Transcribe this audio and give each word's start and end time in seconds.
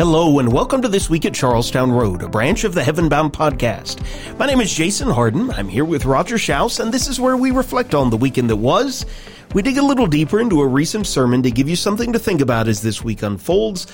Hello, 0.00 0.38
and 0.38 0.50
welcome 0.50 0.80
to 0.80 0.88
This 0.88 1.10
Week 1.10 1.26
at 1.26 1.34
Charlestown 1.34 1.92
Road, 1.92 2.22
a 2.22 2.28
branch 2.30 2.64
of 2.64 2.72
the 2.72 2.80
Heavenbound 2.80 3.32
podcast. 3.32 4.00
My 4.38 4.46
name 4.46 4.62
is 4.62 4.72
Jason 4.72 5.10
Harden. 5.10 5.50
I'm 5.50 5.68
here 5.68 5.84
with 5.84 6.06
Roger 6.06 6.36
Schaus, 6.36 6.80
and 6.80 6.90
this 6.90 7.06
is 7.06 7.20
where 7.20 7.36
we 7.36 7.50
reflect 7.50 7.94
on 7.94 8.08
the 8.08 8.16
weekend 8.16 8.48
that 8.48 8.56
was. 8.56 9.04
We 9.52 9.60
dig 9.60 9.76
a 9.76 9.84
little 9.84 10.06
deeper 10.06 10.40
into 10.40 10.62
a 10.62 10.66
recent 10.66 11.06
sermon 11.06 11.42
to 11.42 11.50
give 11.50 11.68
you 11.68 11.76
something 11.76 12.14
to 12.14 12.18
think 12.18 12.40
about 12.40 12.66
as 12.66 12.80
this 12.80 13.04
week 13.04 13.22
unfolds, 13.22 13.86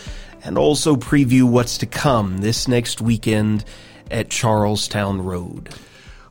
and 0.45 0.57
also 0.57 0.95
preview 0.95 1.43
what's 1.43 1.77
to 1.79 1.87
come 1.87 2.39
this 2.39 2.69
next 2.69 3.01
weekend 3.01 3.65
at 4.09 4.31
Charlestown 4.31 5.23
Road. 5.23 5.71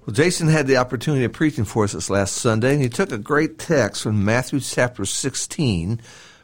Well, 0.06 0.14
Jason 0.14 0.48
had 0.48 0.68
the 0.68 0.78
opportunity 0.78 1.26
of 1.26 1.34
preaching 1.34 1.66
for 1.66 1.84
us 1.84 1.92
this 1.92 2.10
last 2.10 2.38
Sunday, 2.38 2.76
and 2.76 2.82
he 2.82 2.88
took 2.88 3.12
a 3.12 3.18
great 3.18 3.60
text 3.60 4.04
from 4.04 4.24
Matthew 4.24 4.62
chapter 4.62 5.04
16, 5.04 6.00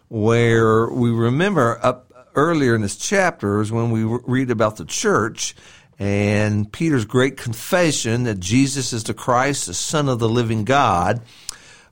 where 0.09 0.89
we 0.89 1.11
remember 1.11 1.79
up 1.81 2.10
earlier 2.35 2.75
in 2.75 2.81
this 2.81 2.95
chapter 2.95 3.61
is 3.61 3.71
when 3.71 3.91
we 3.91 4.03
read 4.03 4.51
about 4.51 4.77
the 4.77 4.85
church 4.85 5.55
and 5.99 6.71
Peter's 6.71 7.05
great 7.05 7.37
confession 7.37 8.23
that 8.23 8.39
Jesus 8.39 8.91
is 8.91 9.03
the 9.03 9.13
Christ, 9.13 9.67
the 9.67 9.73
Son 9.73 10.09
of 10.09 10.19
the 10.19 10.29
living 10.29 10.65
God. 10.65 11.21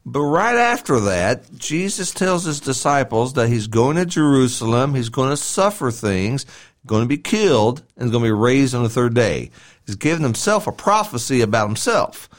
But 0.05 0.21
right 0.21 0.55
after 0.55 0.99
that, 1.01 1.53
Jesus 1.55 2.11
tells 2.11 2.45
his 2.45 2.59
disciples 2.59 3.33
that 3.33 3.49
he's 3.49 3.67
going 3.67 3.97
to 3.97 4.05
Jerusalem, 4.05 4.95
he's 4.95 5.09
going 5.09 5.29
to 5.29 5.37
suffer 5.37 5.91
things, 5.91 6.45
going 6.87 7.03
to 7.03 7.07
be 7.07 7.17
killed, 7.17 7.83
and 7.97 8.11
going 8.11 8.23
to 8.23 8.29
be 8.29 8.31
raised 8.31 8.73
on 8.73 8.81
the 8.81 8.89
third 8.89 9.13
day. 9.13 9.51
He's 9.85 9.95
giving 9.95 10.23
himself 10.23 10.65
a 10.65 10.71
prophecy 10.71 11.41
about 11.41 11.67
himself. 11.67 12.29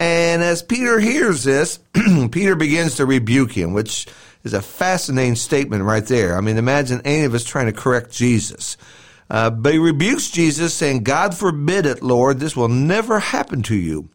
And 0.00 0.42
as 0.42 0.62
Peter 0.62 1.00
hears 1.00 1.44
this, 1.44 1.80
Peter 2.30 2.54
begins 2.54 2.96
to 2.96 3.06
rebuke 3.06 3.52
him, 3.52 3.74
which 3.74 4.06
is 4.44 4.54
a 4.54 4.62
fascinating 4.62 5.36
statement 5.36 5.82
right 5.84 6.06
there. 6.06 6.36
I 6.36 6.40
mean, 6.40 6.56
imagine 6.56 7.00
any 7.04 7.24
of 7.24 7.34
us 7.34 7.44
trying 7.44 7.66
to 7.66 7.72
correct 7.72 8.12
Jesus. 8.12 8.76
Uh, 9.30 9.50
but 9.50 9.72
he 9.72 9.78
rebukes 9.78 10.30
Jesus, 10.30 10.72
saying, 10.74 11.02
God 11.02 11.36
forbid 11.36 11.84
it, 11.86 12.02
Lord, 12.02 12.40
this 12.40 12.56
will 12.56 12.68
never 12.68 13.18
happen 13.18 13.62
to 13.64 13.76
you. 13.76 14.08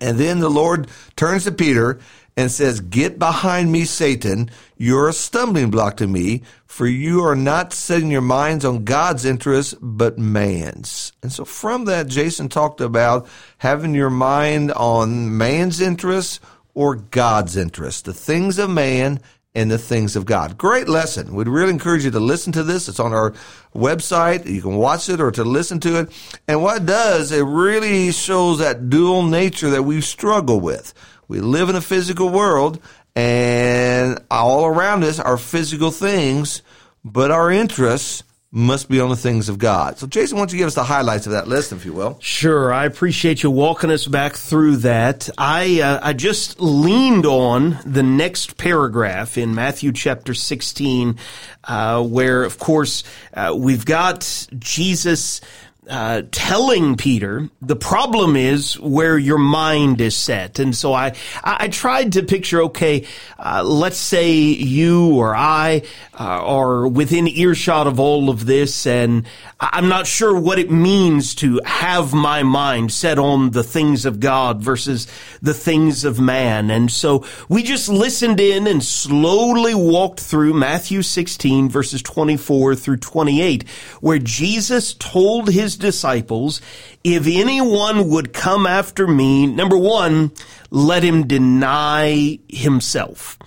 And 0.00 0.18
then 0.18 0.40
the 0.40 0.50
Lord 0.50 0.88
turns 1.16 1.44
to 1.44 1.52
Peter 1.52 1.98
and 2.36 2.50
says, 2.50 2.80
Get 2.80 3.18
behind 3.18 3.70
me, 3.70 3.84
Satan. 3.84 4.50
You're 4.76 5.08
a 5.08 5.12
stumbling 5.12 5.70
block 5.70 5.98
to 5.98 6.06
me, 6.06 6.42
for 6.66 6.86
you 6.86 7.22
are 7.24 7.36
not 7.36 7.72
setting 7.72 8.10
your 8.10 8.20
minds 8.20 8.64
on 8.64 8.84
God's 8.84 9.24
interests, 9.24 9.74
but 9.80 10.18
man's. 10.18 11.12
And 11.22 11.32
so 11.32 11.44
from 11.44 11.84
that, 11.84 12.08
Jason 12.08 12.48
talked 12.48 12.80
about 12.80 13.28
having 13.58 13.94
your 13.94 14.10
mind 14.10 14.72
on 14.72 15.36
man's 15.36 15.80
interests 15.80 16.40
or 16.74 16.96
God's 16.96 17.56
interests, 17.56 18.02
the 18.02 18.12
things 18.12 18.58
of 18.58 18.68
man 18.68 19.20
in 19.54 19.68
the 19.68 19.78
things 19.78 20.16
of 20.16 20.24
God. 20.26 20.58
Great 20.58 20.88
lesson. 20.88 21.34
We'd 21.34 21.48
really 21.48 21.70
encourage 21.70 22.04
you 22.04 22.10
to 22.10 22.20
listen 22.20 22.52
to 22.52 22.64
this. 22.64 22.88
It's 22.88 22.98
on 22.98 23.12
our 23.12 23.32
website. 23.74 24.46
You 24.46 24.60
can 24.60 24.74
watch 24.76 25.08
it 25.08 25.20
or 25.20 25.30
to 25.30 25.44
listen 25.44 25.78
to 25.80 26.00
it. 26.00 26.12
And 26.48 26.62
what 26.62 26.82
it 26.82 26.86
does, 26.86 27.30
it 27.30 27.44
really 27.44 28.10
shows 28.10 28.58
that 28.58 28.90
dual 28.90 29.22
nature 29.22 29.70
that 29.70 29.84
we 29.84 30.00
struggle 30.00 30.58
with. 30.60 30.92
We 31.28 31.40
live 31.40 31.70
in 31.70 31.76
a 31.76 31.80
physical 31.80 32.28
world 32.28 32.80
and 33.14 34.18
all 34.30 34.66
around 34.66 35.04
us 35.04 35.20
are 35.20 35.36
physical 35.38 35.92
things, 35.92 36.62
but 37.04 37.30
our 37.30 37.50
interests 37.50 38.24
must 38.54 38.88
be 38.88 39.00
on 39.00 39.08
the 39.08 39.16
things 39.16 39.48
of 39.48 39.58
God. 39.58 39.98
So, 39.98 40.06
Jason, 40.06 40.36
why 40.36 40.42
don't 40.42 40.52
you 40.52 40.58
give 40.58 40.68
us 40.68 40.76
the 40.76 40.84
highlights 40.84 41.26
of 41.26 41.32
that 41.32 41.48
list, 41.48 41.72
if 41.72 41.84
you 41.84 41.92
will? 41.92 42.16
Sure. 42.20 42.72
I 42.72 42.84
appreciate 42.84 43.42
you 43.42 43.50
walking 43.50 43.90
us 43.90 44.06
back 44.06 44.36
through 44.36 44.76
that. 44.76 45.28
I 45.36 45.80
uh, 45.80 45.98
I 46.00 46.12
just 46.12 46.60
leaned 46.60 47.26
on 47.26 47.80
the 47.84 48.04
next 48.04 48.56
paragraph 48.56 49.36
in 49.36 49.56
Matthew 49.56 49.90
chapter 49.90 50.34
16, 50.34 51.18
uh, 51.64 52.04
where, 52.04 52.44
of 52.44 52.60
course, 52.60 53.02
uh, 53.34 53.52
we've 53.58 53.84
got 53.84 54.46
Jesus 54.56 55.40
uh, 55.88 56.22
telling 56.30 56.96
Peter 56.96 57.48
the 57.60 57.76
problem 57.76 58.36
is 58.36 58.78
where 58.80 59.18
your 59.18 59.38
mind 59.38 60.00
is 60.00 60.16
set. 60.16 60.58
And 60.58 60.74
so 60.74 60.94
I, 60.94 61.14
I 61.42 61.68
tried 61.68 62.14
to 62.14 62.22
picture, 62.22 62.62
okay, 62.64 63.06
uh, 63.38 63.62
let's 63.64 63.98
say 63.98 64.32
you 64.32 65.14
or 65.16 65.36
I 65.36 65.82
uh, 66.18 66.24
are 66.24 66.88
within 66.88 67.28
earshot 67.28 67.86
of 67.86 68.00
all 68.00 68.30
of 68.30 68.46
this 68.46 68.86
and 68.86 69.26
I'm 69.60 69.88
not 69.88 70.06
sure 70.06 70.38
what 70.38 70.58
it 70.58 70.70
means 70.70 71.34
to 71.36 71.60
have 71.64 72.12
my 72.12 72.42
mind 72.42 72.92
set 72.92 73.18
on 73.18 73.50
the 73.50 73.62
things 73.62 74.04
of 74.04 74.20
God 74.20 74.60
versus 74.60 75.06
the 75.42 75.54
things 75.54 76.04
of 76.04 76.20
man. 76.20 76.70
And 76.70 76.90
so 76.90 77.24
we 77.48 77.62
just 77.62 77.88
listened 77.88 78.40
in 78.40 78.66
and 78.66 78.82
slowly 78.82 79.74
walked 79.74 80.20
through 80.20 80.54
Matthew 80.54 81.02
16 81.02 81.68
verses 81.68 82.02
24 82.02 82.74
through 82.74 82.96
28 82.98 83.68
where 84.00 84.18
Jesus 84.18 84.94
told 84.94 85.50
his 85.50 85.73
disciples, 85.76 86.60
if 87.02 87.26
anyone 87.26 88.08
would 88.10 88.32
come 88.32 88.66
after 88.66 89.06
me, 89.06 89.46
number 89.46 89.76
one, 89.76 90.32
let 90.70 91.02
him 91.02 91.26
deny 91.26 92.38
himself. 92.48 93.38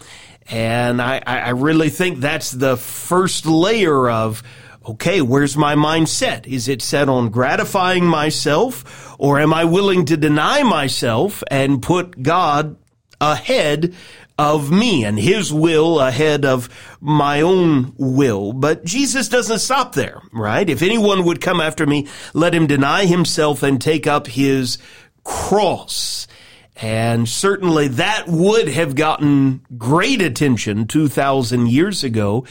And 0.49 1.01
I, 1.01 1.21
I 1.25 1.49
really 1.49 1.89
think 1.89 2.19
that's 2.19 2.51
the 2.51 2.77
first 2.77 3.45
layer 3.45 4.09
of, 4.09 4.43
okay, 4.87 5.21
where's 5.21 5.57
my 5.57 5.75
mind 5.75 6.07
set? 6.07 6.47
Is 6.47 6.67
it 6.67 6.81
set 6.81 7.09
on 7.09 7.29
gratifying 7.29 8.05
myself 8.05 9.15
or 9.19 9.39
am 9.39 9.53
I 9.53 9.65
willing 9.65 10.05
to 10.05 10.17
deny 10.17 10.63
myself 10.63 11.43
and 11.51 11.81
put 11.81 12.23
God 12.23 12.77
ahead 13.19 13.95
of 14.37 14.71
me 14.71 15.03
and 15.03 15.17
his 15.17 15.51
will 15.51 15.99
ahead 15.99 16.45
of 16.45 16.69
my 17.01 17.41
own 17.41 17.93
will. 17.97 18.53
But 18.53 18.85
Jesus 18.85 19.27
doesn't 19.27 19.59
stop 19.59 19.93
there, 19.93 20.21
right? 20.31 20.69
If 20.69 20.81
anyone 20.81 21.25
would 21.25 21.41
come 21.41 21.59
after 21.59 21.85
me, 21.85 22.07
let 22.33 22.53
him 22.53 22.67
deny 22.67 23.05
himself 23.05 23.63
and 23.63 23.81
take 23.81 24.05
up 24.05 24.27
his 24.27 24.77
cross. 25.23 26.27
And 26.75 27.27
certainly 27.27 27.87
that 27.87 28.27
would 28.27 28.67
have 28.67 28.95
gotten 28.95 29.65
great 29.77 30.21
attention 30.21 30.87
2,000 30.87 31.67
years 31.67 32.03
ago. 32.03 32.45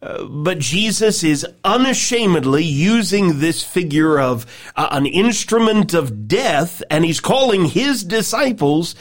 Uh, 0.00 0.24
but 0.24 0.58
Jesus 0.58 1.24
is 1.24 1.46
unashamedly 1.64 2.64
using 2.64 3.40
this 3.40 3.64
figure 3.64 4.18
of 4.18 4.46
uh, 4.76 4.88
an 4.92 5.06
instrument 5.06 5.92
of 5.92 6.28
death, 6.28 6.82
and 6.88 7.04
he's 7.04 7.20
calling 7.20 7.64
his 7.64 8.04
disciples 8.04 8.94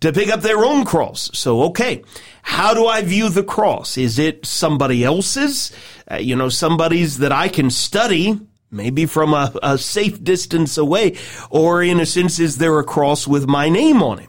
to 0.00 0.12
pick 0.12 0.28
up 0.28 0.40
their 0.40 0.64
own 0.64 0.84
cross. 0.84 1.30
So, 1.34 1.62
okay, 1.64 2.02
how 2.42 2.74
do 2.74 2.86
I 2.86 3.02
view 3.02 3.28
the 3.28 3.44
cross? 3.44 3.96
Is 3.96 4.18
it 4.18 4.44
somebody 4.44 5.04
else's? 5.04 5.72
Uh, 6.10 6.16
you 6.16 6.36
know, 6.36 6.48
somebody's 6.48 7.18
that 7.18 7.32
I 7.32 7.48
can 7.48 7.70
study, 7.70 8.38
maybe 8.70 9.06
from 9.06 9.32
a, 9.34 9.52
a 9.62 9.78
safe 9.78 10.22
distance 10.22 10.76
away, 10.76 11.16
or 11.50 11.82
in 11.82 12.00
a 12.00 12.06
sense, 12.06 12.38
is 12.38 12.58
there 12.58 12.78
a 12.78 12.84
cross 12.84 13.26
with 13.26 13.46
my 13.46 13.68
name 13.68 14.02
on 14.02 14.18
it? 14.18 14.28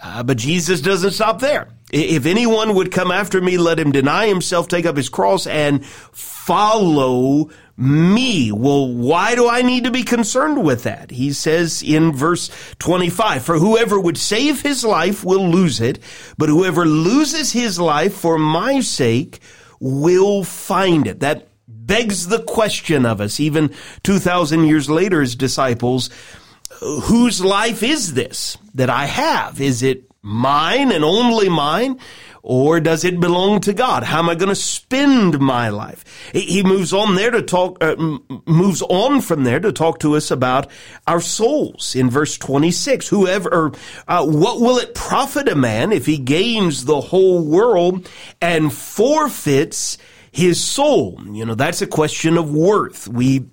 Uh, 0.00 0.22
but 0.22 0.36
Jesus 0.36 0.80
doesn't 0.80 1.12
stop 1.12 1.40
there. 1.40 1.68
If 1.90 2.26
anyone 2.26 2.74
would 2.74 2.92
come 2.92 3.10
after 3.10 3.40
me, 3.40 3.56
let 3.56 3.78
him 3.78 3.92
deny 3.92 4.26
himself, 4.26 4.68
take 4.68 4.84
up 4.84 4.96
his 4.96 5.08
cross, 5.08 5.46
and 5.46 5.84
follow 5.86 7.50
me. 7.78 8.50
Well, 8.50 8.92
why 8.92 9.36
do 9.36 9.48
I 9.48 9.62
need 9.62 9.84
to 9.84 9.92
be 9.92 10.02
concerned 10.02 10.64
with 10.64 10.82
that? 10.82 11.12
He 11.12 11.32
says 11.32 11.82
in 11.82 12.12
verse 12.12 12.50
25, 12.80 13.44
for 13.44 13.58
whoever 13.58 14.00
would 14.00 14.18
save 14.18 14.62
his 14.62 14.84
life 14.84 15.24
will 15.24 15.48
lose 15.48 15.80
it, 15.80 16.00
but 16.36 16.48
whoever 16.48 16.84
loses 16.84 17.52
his 17.52 17.78
life 17.78 18.14
for 18.14 18.36
my 18.36 18.80
sake 18.80 19.38
will 19.78 20.42
find 20.42 21.06
it. 21.06 21.20
That 21.20 21.46
begs 21.68 22.26
the 22.26 22.42
question 22.42 23.06
of 23.06 23.20
us, 23.20 23.38
even 23.38 23.72
2,000 24.02 24.64
years 24.64 24.90
later 24.90 25.22
as 25.22 25.36
disciples, 25.36 26.10
whose 26.80 27.40
life 27.40 27.84
is 27.84 28.14
this 28.14 28.58
that 28.74 28.90
I 28.90 29.06
have? 29.06 29.60
Is 29.60 29.84
it 29.84 30.04
mine 30.20 30.90
and 30.90 31.04
only 31.04 31.48
mine? 31.48 32.00
Or 32.48 32.80
does 32.80 33.04
it 33.04 33.20
belong 33.20 33.60
to 33.60 33.74
God? 33.74 34.04
How 34.04 34.20
am 34.20 34.30
I 34.30 34.34
going 34.34 34.48
to 34.48 34.54
spend 34.54 35.38
my 35.38 35.68
life? 35.68 36.02
He 36.32 36.62
moves 36.62 36.94
on 36.94 37.14
there 37.14 37.30
to 37.30 37.42
talk, 37.42 37.76
uh, 37.84 37.94
moves 38.46 38.80
on 38.80 39.20
from 39.20 39.44
there 39.44 39.60
to 39.60 39.70
talk 39.70 39.98
to 39.98 40.16
us 40.16 40.30
about 40.30 40.70
our 41.06 41.20
souls 41.20 41.94
in 41.94 42.08
verse 42.08 42.38
26. 42.38 43.06
Whoever, 43.08 43.72
uh, 44.08 44.24
what 44.24 44.62
will 44.62 44.78
it 44.78 44.94
profit 44.94 45.46
a 45.46 45.54
man 45.54 45.92
if 45.92 46.06
he 46.06 46.16
gains 46.16 46.86
the 46.86 47.02
whole 47.02 47.44
world 47.44 48.10
and 48.40 48.72
forfeits 48.72 49.98
his 50.32 50.58
soul? 50.58 51.20
You 51.30 51.44
know, 51.44 51.54
that's 51.54 51.82
a 51.82 51.86
question 51.86 52.38
of 52.38 52.50
worth. 52.50 53.08
We 53.08 53.44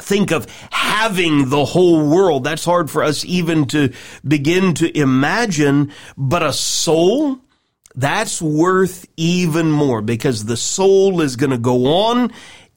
think 0.00 0.32
of 0.32 0.48
having 0.72 1.48
the 1.48 1.64
whole 1.64 2.10
world. 2.10 2.42
That's 2.42 2.64
hard 2.64 2.90
for 2.90 3.04
us 3.04 3.24
even 3.24 3.66
to 3.66 3.92
begin 4.26 4.74
to 4.74 4.98
imagine, 4.98 5.92
but 6.16 6.42
a 6.42 6.52
soul, 6.52 7.38
that's 7.94 8.40
worth 8.40 9.06
even 9.16 9.70
more 9.70 10.02
because 10.02 10.44
the 10.44 10.56
soul 10.56 11.20
is 11.20 11.36
going 11.36 11.50
to 11.50 11.58
go 11.58 11.86
on 11.86 12.32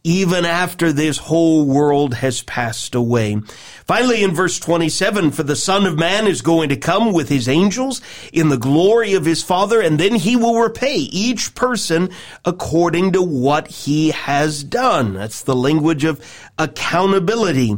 even 0.06 0.46
after 0.46 0.94
this 0.94 1.18
whole 1.18 1.66
world 1.66 2.14
has 2.14 2.44
passed 2.44 2.94
away. 2.94 3.42
Finally, 3.86 4.24
in 4.24 4.36
verse 4.36 4.60
27, 4.60 5.32
for 5.32 5.42
the 5.42 5.56
Son 5.56 5.88
of 5.88 5.98
Man 5.98 6.28
is 6.28 6.44
going 6.44 6.70
to 6.70 6.78
come 6.78 7.12
with 7.12 7.28
his 7.28 7.50
angels 7.50 8.02
in 8.32 8.50
the 8.50 8.58
glory 8.58 9.16
of 9.16 9.26
his 9.26 9.42
Father, 9.42 9.82
and 9.82 10.00
then 10.00 10.14
he 10.14 10.36
will 10.36 10.60
repay 10.60 10.98
each 10.98 11.56
person 11.56 12.12
according 12.46 13.14
to 13.14 13.22
what 13.24 13.68
he 13.68 14.12
has 14.12 14.64
done. 14.64 15.16
That's 15.16 15.42
the 15.42 15.56
language 15.56 16.04
of 16.04 16.24
accountability. 16.60 17.76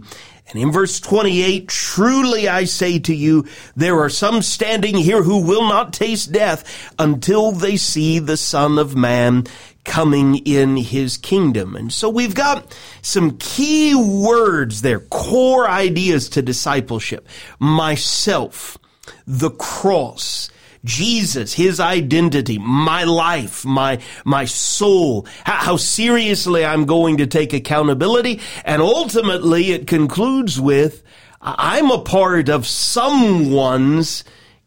And 0.49 0.61
in 0.61 0.71
verse 0.71 0.99
28, 0.99 1.67
truly 1.67 2.47
I 2.47 2.63
say 2.63 2.99
to 2.99 3.13
you, 3.13 3.45
there 3.75 3.99
are 3.99 4.09
some 4.09 4.41
standing 4.41 4.95
here 4.95 5.23
who 5.23 5.41
will 5.41 5.67
not 5.67 5.93
taste 5.93 6.31
death 6.31 6.93
until 6.97 7.51
they 7.51 7.75
see 7.75 8.19
the 8.19 8.37
Son 8.37 8.77
of 8.79 8.95
Man 8.95 9.45
coming 9.83 10.35
in 10.39 10.77
his 10.77 11.17
kingdom. 11.17 11.75
And 11.75 11.91
so 11.91 12.09
we've 12.09 12.35
got 12.35 12.77
some 13.01 13.37
key 13.37 13.95
words 13.95 14.81
there, 14.81 14.99
core 14.99 15.67
ideas 15.67 16.29
to 16.29 16.41
discipleship. 16.41 17.27
Myself, 17.59 18.77
the 19.25 19.51
cross, 19.51 20.49
Jesus, 20.87 21.53
his 21.53 21.79
identity, 21.79 22.57
my 22.57 23.03
life, 23.03 23.65
my, 23.65 23.99
my 24.25 24.45
soul, 24.45 25.27
how, 25.43 25.77
seriously 25.77 26.65
I'm 26.65 26.85
going 26.85 27.17
to 27.17 27.27
take 27.27 27.53
accountability. 27.53 28.39
And 28.65 28.81
ultimately 28.81 29.71
it 29.71 29.85
concludes 29.85 30.59
with, 30.59 31.03
I'm 31.41 31.91
a 31.91 32.01
part 32.01 32.49
of 32.49 32.65
someone's 32.65 34.23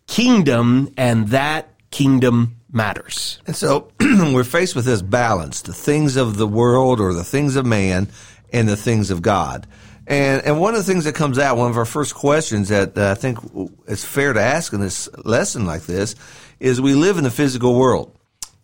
kingdom 0.07 0.93
and 0.97 1.29
that 1.29 1.75
kingdom 1.91 2.57
matters. 2.71 3.41
And 3.47 3.57
so 3.57 3.91
we're 4.01 4.45
faced 4.45 4.77
with 4.77 4.85
this 4.85 5.03
balance, 5.03 5.63
the 5.63 5.73
things 5.73 6.17
of 6.17 6.37
the 6.37 6.47
world 6.47 7.01
or 7.01 7.13
the 7.13 7.25
things 7.25 7.57
of 7.57 7.67
man 7.67 8.09
and 8.53 8.69
the 8.69 8.77
things 8.77 9.11
of 9.11 9.23
God. 9.23 9.67
And, 10.11 10.45
and 10.45 10.61
one 10.61 10.75
of 10.75 10.85
the 10.85 10.93
things 10.93 11.05
that 11.05 11.15
comes 11.15 11.39
out, 11.39 11.57
one 11.57 11.71
of 11.71 11.77
our 11.77 11.85
first 11.85 12.17
questions 12.17 12.69
that 12.71 12.99
I 12.99 13.15
think 13.15 13.39
is 13.87 14.05
fair 14.05 14.33
to 14.33 14.41
ask 14.41 14.73
in 14.73 14.81
this 14.81 15.09
lesson 15.25 15.67
like 15.67 15.83
this, 15.83 16.17
is 16.59 16.81
we 16.81 16.95
live 16.95 17.17
in 17.17 17.23
the 17.23 17.31
physical 17.31 17.79
world. 17.79 18.13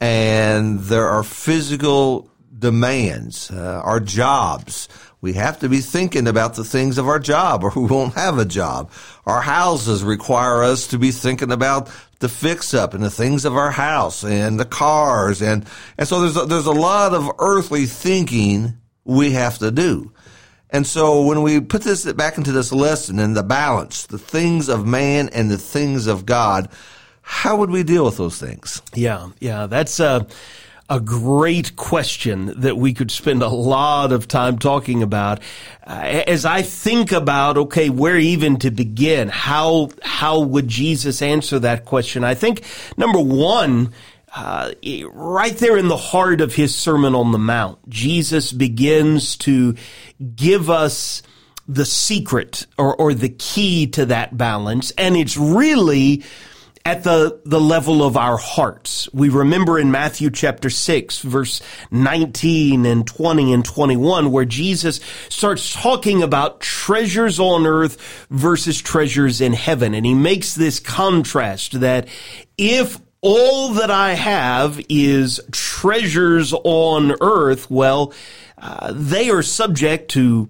And 0.01 0.81
there 0.81 1.07
are 1.07 1.23
physical 1.23 2.29
demands, 2.59 3.53
uh, 3.53 3.81
our 3.85 4.01
jobs. 4.01 4.89
We 5.21 5.35
have 5.35 5.61
to 5.61 5.69
be 5.69 5.79
thinking 5.79 6.27
about 6.27 6.57
the 6.57 6.65
things 6.65 6.99
of 6.99 7.07
our 7.07 7.21
job 7.21 7.63
or 7.63 7.71
we 7.77 7.85
won't 7.87 8.15
have 8.15 8.39
a 8.39 8.45
job. 8.45 8.91
Our 9.25 9.41
houses 9.41 10.03
require 10.03 10.65
us 10.65 10.89
to 10.89 10.99
be 10.99 11.13
thinking 11.13 11.53
about 11.53 11.89
the 12.19 12.29
fix 12.29 12.75
up 12.75 12.93
and 12.93 13.05
the 13.05 13.11
things 13.11 13.45
of 13.45 13.57
our 13.57 13.71
house 13.71 14.25
and 14.25 14.59
the 14.59 14.65
cars. 14.65 15.43
And, 15.43 15.65
and 15.97 16.09
so 16.09 16.23
there's 16.23 16.37
a, 16.37 16.47
there's 16.47 16.67
a 16.67 16.73
lot 16.73 17.15
of 17.15 17.31
earthly 17.39 17.87
thinking 17.87 18.79
we 19.05 19.31
have 19.31 19.59
to 19.59 19.71
do. 19.71 20.11
And 20.71 20.87
so 20.87 21.23
when 21.25 21.43
we 21.43 21.61
put 21.61 21.83
this 21.83 22.11
back 22.13 22.39
into 22.39 22.53
this 22.53 22.73
lesson 22.73 23.19
and 23.19 23.37
the 23.37 23.43
balance, 23.43 24.07
the 24.07 24.19
things 24.19 24.69
of 24.69 24.87
man 24.87 25.29
and 25.29 25.51
the 25.51 25.59
things 25.59 26.07
of 26.07 26.27
God, 26.27 26.69
how 27.23 27.57
would 27.57 27.71
we 27.71 27.83
deal 27.83 28.05
with 28.05 28.17
those 28.17 28.39
things? 28.39 28.83
Yeah, 28.95 29.31
yeah, 29.41 29.67
that's 29.67 30.01
a, 30.01 30.27
a 30.89 31.01
great 31.01 31.77
question 31.77 32.53
that 32.61 32.77
we 32.77 32.95
could 32.95 33.11
spend 33.11 33.43
a 33.43 33.49
lot 33.49 34.13
of 34.13 34.29
time 34.29 34.59
talking 34.59 35.03
about. 35.03 35.41
As 35.85 36.45
I 36.45 36.63
think 36.63 37.13
about, 37.13 37.57
okay, 37.59 37.91
where 37.91 38.17
even 38.17 38.57
to 38.59 38.71
begin? 38.71 39.29
How, 39.29 39.91
how 40.03 40.41
would 40.41 40.69
Jesus 40.69 41.23
answer 41.23 41.59
that 41.61 41.85
question? 41.85 42.23
I 42.23 42.35
think 42.35 42.63
number 42.97 43.21
one, 43.21 43.93
uh, 44.37 44.73
right 45.13 45.57
there 45.57 45.79
in 45.79 45.89
the 45.89 45.97
heart 45.97 46.43
of 46.43 46.55
his 46.55 46.75
Sermon 46.75 47.15
on 47.15 47.33
the 47.33 47.39
Mount, 47.39 47.89
Jesus 47.89 48.53
begins 48.53 49.37
to 49.39 49.75
give 50.35 50.69
us 50.69 51.23
the 51.67 51.87
secret 51.87 52.67
or, 52.77 52.95
or 52.95 53.15
the 53.15 53.31
key 53.31 53.87
to 53.89 54.07
that 54.07 54.37
balance. 54.37 54.91
And 54.93 55.17
it's 55.17 55.39
really 55.39 56.23
at 56.85 57.03
the, 57.03 57.41
the 57.47 57.61
level 57.61 58.05
of 58.05 58.19
our 58.19 58.37
hearts. 58.37 59.09
We 59.15 59.31
remember 59.31 59.79
in 59.79 59.91
Matthew 59.91 60.31
chapter 60.31 60.69
6, 60.69 61.23
verse 61.23 61.63
19 61.91 62.85
and 62.85 63.07
20 63.07 63.53
and 63.55 63.65
21, 63.65 64.31
where 64.31 64.45
Jesus 64.45 65.01
starts 65.31 65.73
talking 65.73 66.23
about 66.23 66.61
treasures 66.61 67.41
on 67.41 67.67
earth 67.67 68.27
versus 68.31 68.81
treasures 68.81 69.41
in 69.41 69.55
heaven. 69.55 69.95
And 69.95 70.05
he 70.05 70.15
makes 70.15 70.55
this 70.55 70.79
contrast 70.79 71.81
that 71.81 72.07
if 72.59 73.01
all 73.27 73.71
that 73.71 73.91
I 73.91 74.13
have 74.15 74.81
is 74.89 75.41
treasures 75.51 76.53
on 76.53 77.17
earth, 77.21 77.69
well, 77.69 78.13
uh, 78.57 78.93
they 78.95 79.31
are 79.31 79.43
subject 79.43 80.13
to 80.13 80.49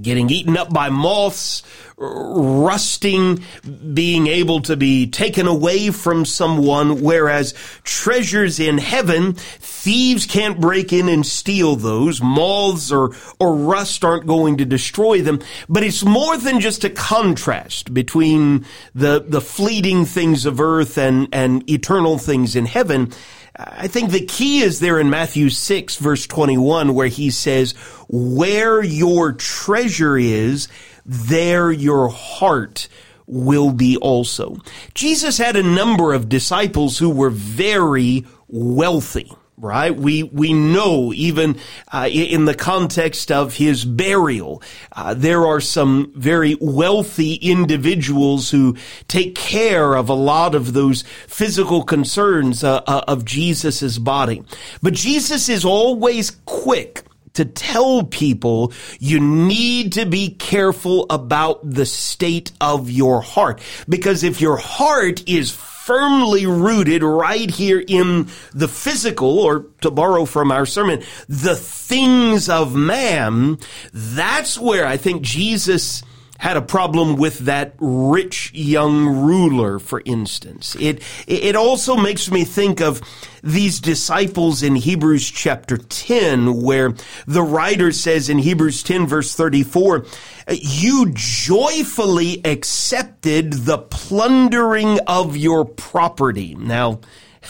getting 0.00 0.30
eaten 0.30 0.56
up 0.56 0.72
by 0.72 0.90
moths, 0.90 1.62
rusting, 1.96 3.44
being 3.92 4.26
able 4.26 4.60
to 4.62 4.76
be 4.76 5.06
taken 5.06 5.46
away 5.46 5.90
from 5.90 6.24
someone, 6.24 7.02
whereas 7.02 7.54
treasures 7.84 8.58
in 8.58 8.78
heaven, 8.78 9.34
thieves 9.34 10.26
can't 10.26 10.60
break 10.60 10.92
in 10.92 11.08
and 11.08 11.24
steal 11.24 11.76
those. 11.76 12.20
Moths 12.20 12.90
or, 12.90 13.14
or 13.38 13.54
rust 13.54 14.04
aren't 14.04 14.26
going 14.26 14.56
to 14.58 14.64
destroy 14.64 15.22
them. 15.22 15.40
But 15.68 15.84
it's 15.84 16.04
more 16.04 16.36
than 16.36 16.60
just 16.60 16.84
a 16.84 16.90
contrast 16.90 17.94
between 17.94 18.64
the, 18.94 19.24
the 19.26 19.40
fleeting 19.40 20.04
things 20.04 20.46
of 20.46 20.60
earth 20.60 20.98
and, 20.98 21.28
and 21.32 21.68
eternal 21.70 22.18
things 22.18 22.56
in 22.56 22.66
heaven. 22.66 23.12
I 23.56 23.86
think 23.86 24.10
the 24.10 24.24
key 24.24 24.62
is 24.62 24.80
there 24.80 24.98
in 24.98 25.10
Matthew 25.10 25.48
6 25.48 25.96
verse 25.96 26.26
21 26.26 26.94
where 26.94 27.06
he 27.06 27.30
says, 27.30 27.72
where 28.08 28.82
your 28.82 29.32
treasure 29.32 30.18
is, 30.18 30.68
there 31.04 31.70
your 31.70 32.08
heart 32.08 32.88
will 33.26 33.70
be 33.70 33.96
also. 33.96 34.56
Jesus 34.94 35.38
had 35.38 35.56
a 35.56 35.62
number 35.62 36.12
of 36.12 36.28
disciples 36.28 36.98
who 36.98 37.10
were 37.10 37.30
very 37.30 38.24
wealthy 38.48 39.30
right? 39.56 39.94
We 39.94 40.22
we 40.22 40.52
know 40.52 41.12
even 41.12 41.58
uh, 41.92 42.08
in 42.10 42.44
the 42.44 42.54
context 42.54 43.30
of 43.30 43.54
his 43.56 43.84
burial, 43.84 44.62
uh, 44.92 45.14
there 45.14 45.46
are 45.46 45.60
some 45.60 46.12
very 46.14 46.56
wealthy 46.60 47.34
individuals 47.34 48.50
who 48.50 48.76
take 49.08 49.34
care 49.34 49.94
of 49.94 50.08
a 50.08 50.14
lot 50.14 50.54
of 50.54 50.72
those 50.72 51.02
physical 51.26 51.84
concerns 51.84 52.64
uh, 52.64 52.82
uh 52.86 53.02
of 53.06 53.24
Jesus's 53.24 53.98
body. 53.98 54.42
But 54.82 54.94
Jesus 54.94 55.48
is 55.48 55.64
always 55.64 56.30
quick 56.46 57.04
to 57.34 57.44
tell 57.44 58.04
people 58.04 58.72
you 58.98 59.20
need 59.20 59.92
to 59.92 60.06
be 60.06 60.30
careful 60.30 61.06
about 61.10 61.68
the 61.68 61.84
state 61.84 62.52
of 62.60 62.90
your 62.90 63.20
heart. 63.20 63.60
Because 63.88 64.22
if 64.22 64.40
your 64.40 64.56
heart 64.56 65.28
is 65.28 65.50
firmly 65.84 66.46
rooted 66.46 67.02
right 67.02 67.50
here 67.50 67.84
in 67.86 68.26
the 68.54 68.68
physical, 68.68 69.38
or 69.38 69.66
to 69.82 69.90
borrow 69.90 70.24
from 70.24 70.50
our 70.50 70.64
sermon, 70.64 71.02
the 71.28 71.54
things 71.54 72.48
of 72.48 72.74
man, 72.74 73.58
that's 73.92 74.58
where 74.58 74.86
I 74.86 74.96
think 74.96 75.20
Jesus 75.20 76.02
had 76.44 76.58
a 76.58 76.62
problem 76.62 77.16
with 77.16 77.38
that 77.38 77.72
rich 77.78 78.52
young 78.52 79.06
ruler, 79.06 79.78
for 79.78 80.02
instance. 80.04 80.76
It, 80.78 81.02
it 81.26 81.56
also 81.56 81.96
makes 81.96 82.30
me 82.30 82.44
think 82.44 82.82
of 82.82 83.00
these 83.42 83.80
disciples 83.80 84.62
in 84.62 84.74
Hebrews 84.74 85.30
chapter 85.30 85.78
10, 85.78 86.60
where 86.60 86.92
the 87.26 87.42
writer 87.42 87.92
says 87.92 88.28
in 88.28 88.40
Hebrews 88.40 88.82
10 88.82 89.06
verse 89.06 89.34
34, 89.34 90.04
you 90.50 91.12
joyfully 91.14 92.44
accepted 92.44 93.54
the 93.54 93.78
plundering 93.78 94.98
of 95.06 95.38
your 95.38 95.64
property. 95.64 96.54
Now, 96.56 97.00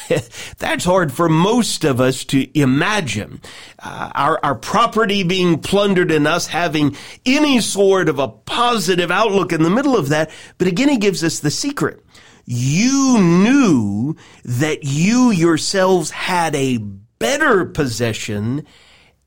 That's 0.58 0.84
hard 0.84 1.12
for 1.12 1.28
most 1.28 1.84
of 1.84 2.00
us 2.00 2.24
to 2.26 2.58
imagine. 2.58 3.40
Uh, 3.82 4.10
our, 4.14 4.40
our 4.42 4.54
property 4.54 5.22
being 5.22 5.60
plundered 5.60 6.10
and 6.10 6.26
us 6.26 6.46
having 6.46 6.96
any 7.24 7.60
sort 7.60 8.08
of 8.08 8.18
a 8.18 8.28
positive 8.28 9.10
outlook 9.10 9.52
in 9.52 9.62
the 9.62 9.70
middle 9.70 9.96
of 9.96 10.08
that. 10.08 10.30
But 10.58 10.68
again, 10.68 10.88
he 10.88 10.98
gives 10.98 11.22
us 11.24 11.40
the 11.40 11.50
secret. 11.50 12.04
You 12.44 13.18
knew 13.20 14.16
that 14.44 14.80
you 14.84 15.30
yourselves 15.30 16.10
had 16.10 16.54
a 16.54 16.78
better 16.78 17.64
possession 17.64 18.66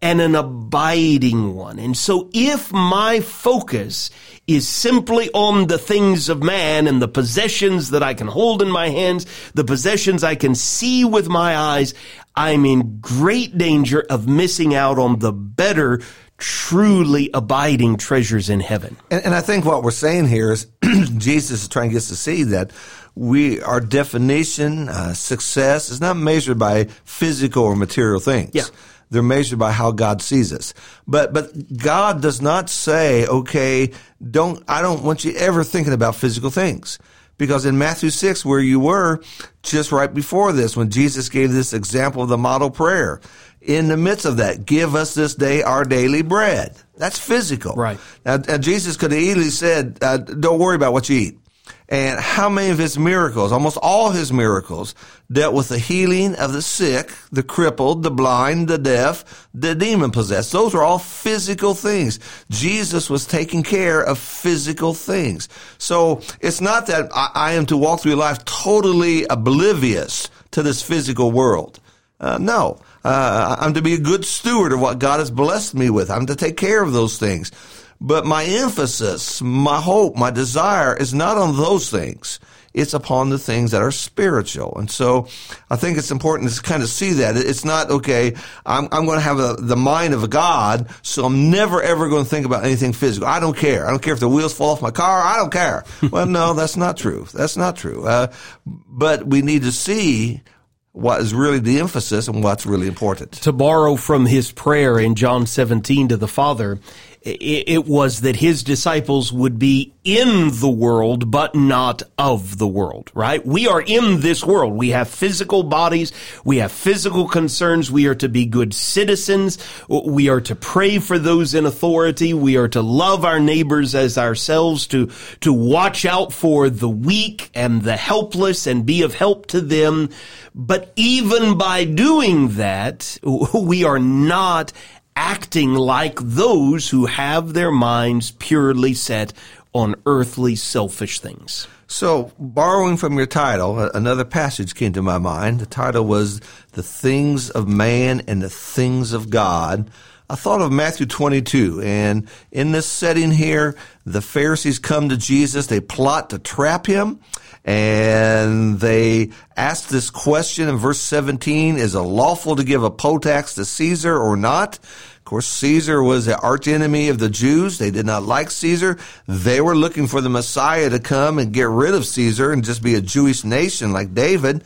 and 0.02 0.22
an 0.22 0.36
abiding 0.36 1.56
one. 1.56 1.80
And 1.80 1.98
so 1.98 2.30
if 2.34 2.72
my 2.72 3.20
focus 3.20 4.10
is 4.46 4.68
simply 4.68 5.30
on 5.34 5.68
the 5.68 5.78
things 5.78 6.30
of 6.30 6.44
man 6.44 6.88
and 6.88 7.02
the 7.02 7.08
possessions 7.08 7.90
that 7.90 8.04
I 8.04 8.14
can 8.14 8.28
hold 8.28 8.62
in 8.62 8.70
my 8.70 8.90
hands, 8.90 9.26
the 9.54 9.64
possessions 9.64 10.24
I 10.24 10.36
can 10.36 10.56
see 10.56 11.04
with 11.04 11.28
my 11.28 11.58
eyes, 11.58 11.94
I'm 12.36 12.66
in 12.66 13.00
great 13.02 13.58
danger 13.58 14.06
of 14.10 14.28
missing 14.28 14.76
out 14.76 15.00
on 15.00 15.20
the 15.20 15.34
better 15.34 16.02
truly 16.38 17.32
abiding 17.34 17.98
treasures 17.98 18.50
in 18.50 18.60
heaven. 18.60 18.96
And, 19.10 19.26
and, 19.26 19.34
I 19.34 19.42
think 19.42 19.66
what 19.66 19.82
we're 19.82 19.90
saying 19.90 20.28
here 20.28 20.52
is 20.52 20.68
Jesus 21.18 21.64
is 21.64 21.68
trying 21.68 21.90
to 21.90 21.94
get 21.94 21.98
us 21.98 22.10
to 22.10 22.16
see 22.16 22.44
that 22.44 22.70
we 23.16 23.60
our 23.64 23.80
definition 23.80 24.88
uh, 24.88 25.16
success 25.16 25.90
is 25.90 26.00
not 26.00 26.16
measured 26.16 26.60
by 26.60 26.84
physical 27.06 27.64
or 27.64 27.76
material 27.76 28.20
things. 28.20 28.52
Yeah 28.54 28.66
They're 29.10 29.24
measured 29.24 29.60
by 29.60 29.72
how 29.72 29.92
God 29.92 30.22
sees 30.22 30.52
us. 30.52 30.74
But, 31.08 31.34
but 31.34 31.78
God 31.78 32.22
does 32.22 32.42
not 32.42 32.70
say, 32.70 33.26
okay, 33.26 33.92
don't, 34.30 34.64
I 34.68 34.82
don't 34.82 35.04
want 35.04 35.24
you 35.24 35.34
ever 35.34 35.64
thinking 35.64 35.94
about 35.94 36.16
physical 36.16 36.50
things. 36.50 37.00
Because 37.38 37.66
in 37.66 37.78
Matthew 37.78 38.10
6, 38.10 38.44
where 38.46 38.60
you 38.60 38.80
were 38.80 39.22
just 39.62 39.92
right 39.92 40.12
before 40.12 40.52
this, 40.54 40.76
when 40.76 40.90
Jesus 40.90 41.30
gave 41.30 41.52
this 41.52 41.72
example 41.72 42.24
of 42.24 42.30
the 42.30 42.38
model 42.38 42.72
prayer, 42.72 43.22
in 43.62 43.90
the 43.90 43.98
midst 43.98 44.26
of 44.26 44.38
that, 44.38 44.66
give 44.66 44.96
us 44.96 45.14
this 45.14 45.36
day 45.36 45.62
our 45.62 45.84
daily 45.84 46.22
bread. 46.22 46.76
That's 46.98 47.20
physical. 47.20 47.76
Right. 47.76 48.00
Now, 48.26 48.38
Jesus 48.38 48.98
could 48.98 49.12
have 49.12 49.22
easily 49.22 49.50
said, 49.50 50.00
uh, 50.02 50.18
don't 50.18 50.60
worry 50.60 50.76
about 50.76 50.94
what 50.94 51.10
you 51.10 51.18
eat. 51.18 51.40
And 51.90 52.20
how 52.20 52.50
many 52.50 52.70
of 52.70 52.78
his 52.78 53.00
miracles, 53.00 53.54
almost 53.54 53.78
all 53.82 54.12
his 54.12 54.34
miracles, 54.34 54.94
dealt 55.32 55.54
with 55.54 55.70
the 55.70 55.80
healing 55.80 56.36
of 56.36 56.52
the 56.52 56.62
sick, 56.62 57.12
the 57.32 57.44
crippled, 57.44 58.04
the 58.04 58.12
blind, 58.12 58.68
the 58.68 58.78
deaf, 58.78 59.48
the 59.54 59.74
demon 59.74 60.12
possessed. 60.12 60.52
Those 60.52 60.74
were 60.74 60.84
all 60.84 61.00
physical 61.00 61.74
things. 61.74 62.20
Jesus 62.50 63.10
was 63.10 63.26
taking 63.26 63.64
care 63.64 64.02
of 64.02 64.20
physical 64.20 64.94
things. 64.94 65.48
So 65.78 66.22
it's 66.42 66.60
not 66.60 66.88
that 66.88 67.10
I, 67.14 67.32
I 67.34 67.52
am 67.54 67.66
to 67.68 67.78
walk 67.78 68.02
through 68.02 68.16
life 68.16 68.44
totally 68.44 69.26
oblivious 69.30 70.30
to 70.52 70.64
this 70.64 70.82
physical 70.82 71.32
world. 71.32 71.80
Uh, 72.20 72.38
no. 72.38 72.82
Uh, 73.04 73.56
I'm 73.60 73.76
to 73.76 73.82
be 73.82 73.94
a 73.94 74.00
good 74.00 74.26
steward 74.26 74.74
of 74.74 74.82
what 74.82 75.00
God 75.00 75.20
has 75.20 75.32
blessed 75.32 75.76
me 75.76 75.90
with. 75.90 76.10
I'm 76.10 76.26
to 76.26 76.36
take 76.36 76.58
care 76.58 76.84
of 76.84 76.92
those 76.92 77.18
things. 77.18 77.52
But 78.00 78.26
my 78.26 78.44
emphasis, 78.44 79.42
my 79.42 79.82
hope, 79.82 80.16
my 80.16 80.32
desire 80.32 80.96
is 80.96 81.14
not 81.14 81.38
on 81.38 81.58
those 81.58 81.90
things. 81.90 82.40
It's 82.74 82.94
upon 82.94 83.30
the 83.30 83.40
things 83.40 83.72
that 83.72 83.82
are 83.82 83.92
spiritual. 83.92 84.78
And 84.78 84.92
so 84.92 85.28
I 85.68 85.78
think 85.78 85.98
it's 85.98 86.12
important 86.12 86.52
to 86.52 86.62
kind 86.62 86.84
of 86.84 86.90
see 86.90 87.14
that. 87.14 87.36
It's 87.36 87.66
not, 87.66 87.90
okay, 87.90 88.36
I'm, 88.68 88.88
I'm 88.92 89.06
going 89.06 89.18
to 89.18 89.24
have 89.24 89.40
a, 89.40 89.56
the 89.58 89.76
mind 89.76 90.14
of 90.14 90.24
a 90.24 90.28
God, 90.28 90.88
so 91.02 91.26
I'm 91.26 91.50
never 91.50 91.82
ever 91.82 92.08
going 92.08 92.24
to 92.24 92.30
think 92.30 92.46
about 92.46 92.66
anything 92.66 92.94
physical. 92.94 93.28
I 93.28 93.40
don't 93.40 93.58
care. 93.58 93.88
I 93.88 93.90
don't 93.90 94.04
care 94.04 94.14
if 94.14 94.20
the 94.20 94.30
wheels 94.30 94.54
fall 94.54 94.74
off 94.74 94.82
my 94.84 94.92
car. 94.92 95.22
I 95.24 95.38
don't 95.38 95.52
care. 95.52 95.86
well, 96.12 96.28
no, 96.28 96.54
that's 96.54 96.78
not 96.78 96.98
true. 96.98 97.26
That's 97.34 97.58
not 97.58 97.78
true. 97.78 98.06
Uh, 98.06 98.32
but 98.66 99.26
we 99.26 99.42
need 99.42 99.64
to 99.64 99.72
see 99.72 100.44
what 100.92 101.22
is 101.22 101.34
really 101.34 101.60
the 101.60 101.80
emphasis 101.80 102.28
and 102.28 102.44
what's 102.44 102.66
really 102.66 102.88
important. 102.88 103.32
To 103.34 103.52
borrow 103.52 103.96
from 103.96 104.26
his 104.26 104.52
prayer 104.52 105.00
in 105.00 105.16
John 105.16 105.46
17 105.46 106.10
to 106.10 106.18
the 106.18 106.28
Father, 106.28 106.80
it 107.22 107.86
was 107.86 108.22
that 108.22 108.38
his 108.38 108.64
disciples 108.64 109.34
would 109.34 109.60
be 109.60 109.94
in 110.04 110.50
the 110.62 110.70
world, 110.70 111.30
but 111.30 111.54
not 111.54 112.02
of 112.18 112.58
the 112.58 112.68
world, 112.68 113.12
right? 113.14 113.46
We 113.46 113.68
are 113.68 113.82
in 113.82 114.22
this 114.22 114.46
world. 114.46 114.74
We 114.74 114.92
have 114.92 115.10
physical 115.10 115.64
bodies. 115.64 116.14
We 116.46 116.58
have 116.58 116.72
physical 116.72 117.28
concerns. 117.28 117.92
We 117.92 118.08
are 118.08 118.16
to 118.16 118.30
be 118.30 118.46
good 118.46 118.74
citizens. 118.74 119.58
We 119.90 120.30
are 120.30 120.40
to 120.42 120.56
pray 120.56 121.00
for 121.00 121.20
those 121.20 121.54
in 121.54 121.66
authority. 121.66 122.34
We 122.34 122.56
are 122.56 122.70
to 122.70 122.82
love 122.82 123.26
our 123.26 123.40
neighbors 123.40 123.96
as 123.96 124.18
ourselves, 124.18 124.88
to, 124.88 125.12
to 125.42 125.52
watch 125.52 126.06
out 126.06 126.32
for 126.32 126.70
the 126.70 126.90
weak 126.90 127.50
and 127.54 127.82
the 127.82 127.98
helpless 127.98 128.68
and 128.68 128.86
be 128.86 129.02
of 129.02 129.14
help 129.14 129.48
to 129.48 129.60
them. 129.60 130.10
But 130.56 130.94
even 130.96 131.58
by 131.58 131.84
doing 131.84 132.56
that, 132.56 133.20
we 133.54 133.84
are 133.84 134.00
not 134.00 134.72
acting 135.18 135.74
like 135.74 136.20
those 136.22 136.90
who 136.90 137.08
have 137.08 137.54
their 137.54 137.72
minds 137.72 138.30
purely 138.38 138.94
set 138.94 139.34
on 139.74 139.96
earthly 140.06 140.56
selfish 140.56 141.20
things. 141.20 141.68
So, 141.88 142.32
borrowing 142.38 142.98
from 142.98 143.18
your 143.18 143.26
title, 143.26 143.80
another 143.80 144.24
passage 144.24 144.76
came 144.76 144.94
to 144.94 145.02
my 145.02 145.18
mind. 145.18 145.60
The 145.60 145.66
title 145.66 146.06
was 146.06 146.40
The 146.74 146.84
Things 146.84 147.50
of 147.50 147.68
Man 147.68 148.22
and 148.28 148.44
the 148.44 148.50
Things 148.50 149.12
of 149.12 149.32
God. 149.32 149.90
I 150.30 150.36
thought 150.36 150.60
of 150.60 150.74
Matthew 150.74 151.06
22, 151.06 151.82
and 151.82 152.28
in 152.52 152.74
this 152.74 152.86
setting 152.86 153.32
here, 153.32 153.78
the 154.06 154.22
Pharisees 154.22 154.78
come 154.78 155.08
to 155.08 155.16
Jesus. 155.16 155.68
They 155.68 155.80
plot 155.80 156.32
to 156.32 156.40
trap 156.40 156.86
him, 156.86 157.22
and 157.64 158.78
they 158.78 159.32
ask 159.56 159.88
this 159.88 160.10
question 160.10 160.68
in 160.68 160.76
verse 160.76 161.00
17, 161.00 161.78
is 161.78 161.96
it 161.96 162.00
lawful 162.00 162.58
to 162.58 162.66
give 162.66 162.84
a 162.84 162.92
poll 162.92 163.20
tax 163.20 163.56
to 163.56 163.64
Caesar 163.64 164.18
or 164.18 164.36
not? 164.36 164.80
Of 164.80 165.24
course, 165.24 165.48
Caesar 165.48 166.04
was 166.04 166.26
the 166.26 166.38
archenemy 166.38 167.08
of 167.08 167.20
the 167.20 167.30
Jews. 167.30 167.78
They 167.78 167.92
did 167.92 168.06
not 168.06 168.24
like 168.24 168.52
Caesar. 168.52 168.98
They 169.28 169.62
were 169.62 169.76
looking 169.76 170.08
for 170.08 170.20
the 170.20 170.30
Messiah 170.30 170.90
to 170.90 171.00
come 171.00 171.40
and 171.40 171.54
get 171.54 171.70
rid 171.70 171.94
of 171.94 172.06
Caesar 172.06 172.52
and 172.52 172.66
just 172.66 172.84
be 172.84 172.96
a 172.96 173.02
Jewish 173.02 173.46
nation 173.46 173.94
like 173.94 174.14
David. 174.14 174.64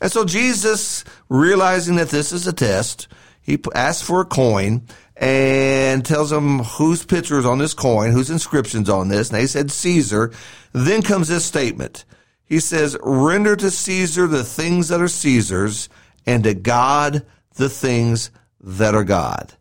And 0.00 0.10
so 0.10 0.24
Jesus, 0.24 1.04
realizing 1.28 1.96
that 1.96 2.10
this 2.10 2.32
is 2.32 2.46
a 2.46 2.52
test, 2.52 3.08
he 3.40 3.58
asks 3.74 4.06
for 4.06 4.20
a 4.20 4.24
coin 4.24 4.86
and 5.16 6.04
tells 6.04 6.30
them 6.30 6.60
whose 6.60 7.04
picture 7.04 7.38
is 7.38 7.46
on 7.46 7.58
this 7.58 7.74
coin, 7.74 8.12
whose 8.12 8.30
inscription's 8.30 8.88
on 8.88 9.08
this. 9.08 9.30
And 9.30 9.38
they 9.38 9.46
said 9.46 9.70
Caesar. 9.70 10.32
Then 10.72 11.02
comes 11.02 11.28
this 11.28 11.44
statement. 11.44 12.04
He 12.44 12.58
says, 12.58 12.96
render 13.02 13.54
to 13.56 13.70
Caesar 13.70 14.26
the 14.26 14.44
things 14.44 14.88
that 14.88 15.00
are 15.00 15.08
Caesar's 15.08 15.88
and 16.26 16.44
to 16.44 16.54
God 16.54 17.24
the 17.54 17.68
things 17.68 18.30
that 18.60 18.94
are 18.94 19.04
God. 19.04 19.52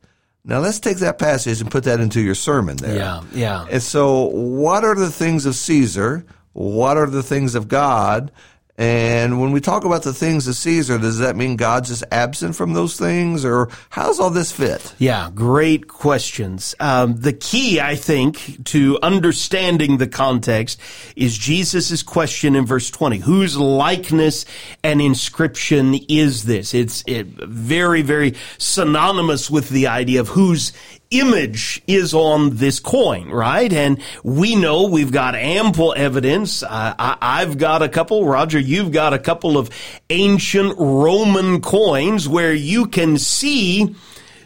Now 0.46 0.60
let's 0.60 0.80
take 0.80 0.98
that 0.98 1.20
passage 1.20 1.62
and 1.62 1.70
put 1.70 1.84
that 1.84 2.00
into 2.00 2.22
your 2.22 2.36
sermon 2.36 2.78
there. 2.78 2.96
Yeah, 2.96 3.22
yeah. 3.34 3.68
And 3.70 3.84
so, 3.84 4.26
what 4.26 4.84
are 4.84 4.96
the 4.96 5.12
things 5.12 5.46
of 5.46 5.54
Caesar? 5.56 6.26
What 6.54 6.98
are 6.98 7.08
the 7.08 7.22
things 7.22 7.56
of 7.56 7.68
God? 7.68 8.32
And 8.80 9.42
when 9.42 9.52
we 9.52 9.60
talk 9.60 9.84
about 9.84 10.04
the 10.04 10.14
things 10.14 10.48
of 10.48 10.56
Caesar, 10.56 10.98
does 10.98 11.18
that 11.18 11.36
mean 11.36 11.58
God's 11.58 11.90
just 11.90 12.06
absent 12.14 12.56
from 12.56 12.72
those 12.72 12.98
things, 12.98 13.44
or 13.44 13.68
how 13.90 14.06
does 14.08 14.22
all 14.22 14.30
this 14.30 14.54
fit? 14.54 14.96
Yeah, 14.98 15.30
great 15.36 15.90
questions. 15.90 16.76
Um, 16.80 17.18
the 17.20 17.34
key, 17.34 17.82
I 17.82 17.98
think, 17.98 18.64
to 18.68 18.98
understanding 19.04 19.98
the 19.98 20.08
context 20.08 20.80
is 21.18 21.38
Jesus' 21.38 22.02
question 22.04 22.56
in 22.56 22.66
verse 22.66 22.90
20. 22.90 23.18
Whose 23.18 23.58
likeness 23.58 24.46
and 24.82 25.02
inscription 25.02 25.96
is 26.08 26.46
this? 26.46 26.74
It's 26.74 27.04
it, 27.06 27.28
very, 27.28 28.02
very 28.02 28.36
synonymous 28.60 29.50
with 29.50 29.68
the 29.68 29.88
idea 29.88 30.22
of 30.22 30.30
whose 30.30 30.72
image 31.12 31.82
is 31.88 32.13
on 32.13 32.58
this 32.58 32.80
coin, 32.80 33.30
right? 33.30 33.72
And 33.72 34.01
we 34.24 34.56
know 34.56 34.88
we've 34.88 35.12
got 35.12 35.36
ample 35.36 35.94
evidence. 35.98 36.62
Uh, 36.62 36.94
I, 36.98 37.39
have 37.39 37.58
got 37.58 37.82
a 37.82 37.89
couple. 37.89 38.28
Roger, 38.28 38.60
you've 38.60 38.92
got 38.92 39.13
a 39.13 39.20
couple 39.20 39.58
of 39.58 39.70
ancient 40.10 40.75
Roman 40.78 41.62
coins 41.62 42.30
where 42.30 42.54
you 42.54 42.86
can 42.86 43.18
see 43.18 43.96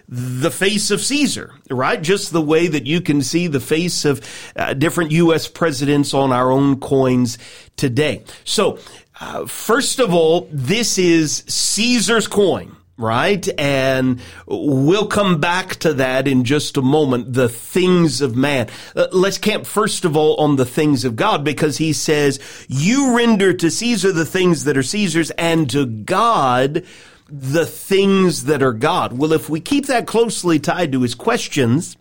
the 0.08 0.52
face 0.52 0.92
of 0.92 1.02
Caesar, 1.02 1.54
right? 1.70 2.02
Just 2.02 2.32
the 2.32 2.42
way 2.42 2.68
that 2.68 2.86
you 2.86 3.02
can 3.02 3.22
see 3.22 3.48
the 3.48 3.60
face 3.60 4.06
of 4.06 4.22
uh, 4.56 4.74
different 4.74 5.12
U.S. 5.12 5.48
presidents 5.48 6.14
on 6.14 6.32
our 6.32 6.52
own 6.52 6.80
coins 6.80 7.38
today. 7.76 8.24
So, 8.46 8.80
uh, 9.20 9.46
first 9.46 10.00
of 10.00 10.14
all, 10.14 10.48
this 10.52 10.98
is 10.98 11.44
Caesar's 11.48 12.28
coin 12.28 12.76
right? 12.98 13.48
And 13.60 14.22
we'll 14.46 15.08
come 15.08 15.40
back 15.40 15.78
to 15.78 15.94
that 15.96 16.28
in 16.28 16.44
just 16.44 16.78
a 16.78 16.82
moment. 16.82 17.34
The 17.34 17.50
things 17.50 18.22
of 18.22 18.36
man. 18.36 18.70
Uh, 18.96 19.08
let's 19.12 19.38
camp 19.38 19.66
first 19.66 20.06
of 20.06 20.16
all 20.16 20.36
on 20.36 20.56
the 20.56 20.66
things 20.66 21.04
of 21.06 21.16
God 21.16 21.44
because 21.44 21.78
he 21.78 21.94
says, 21.94 22.40
you 22.68 23.18
render 23.18 23.54
to 23.54 23.72
Caesar 23.72 24.12
the 24.12 24.26
things 24.26 24.64
that 24.66 24.78
are 24.78 24.84
Caesar's 24.84 25.32
and 25.32 25.70
to 25.72 25.86
God 25.86 26.86
the 27.30 27.66
things 27.66 28.46
that 28.46 28.62
are 28.62 28.74
God. 28.74 29.18
Well, 29.18 29.34
if 29.34 29.50
we 29.50 29.60
keep 29.60 29.88
that 29.88 30.06
closely 30.06 30.60
tied 30.60 30.92
to 30.92 31.02
his 31.02 31.16
questions, 31.16 31.98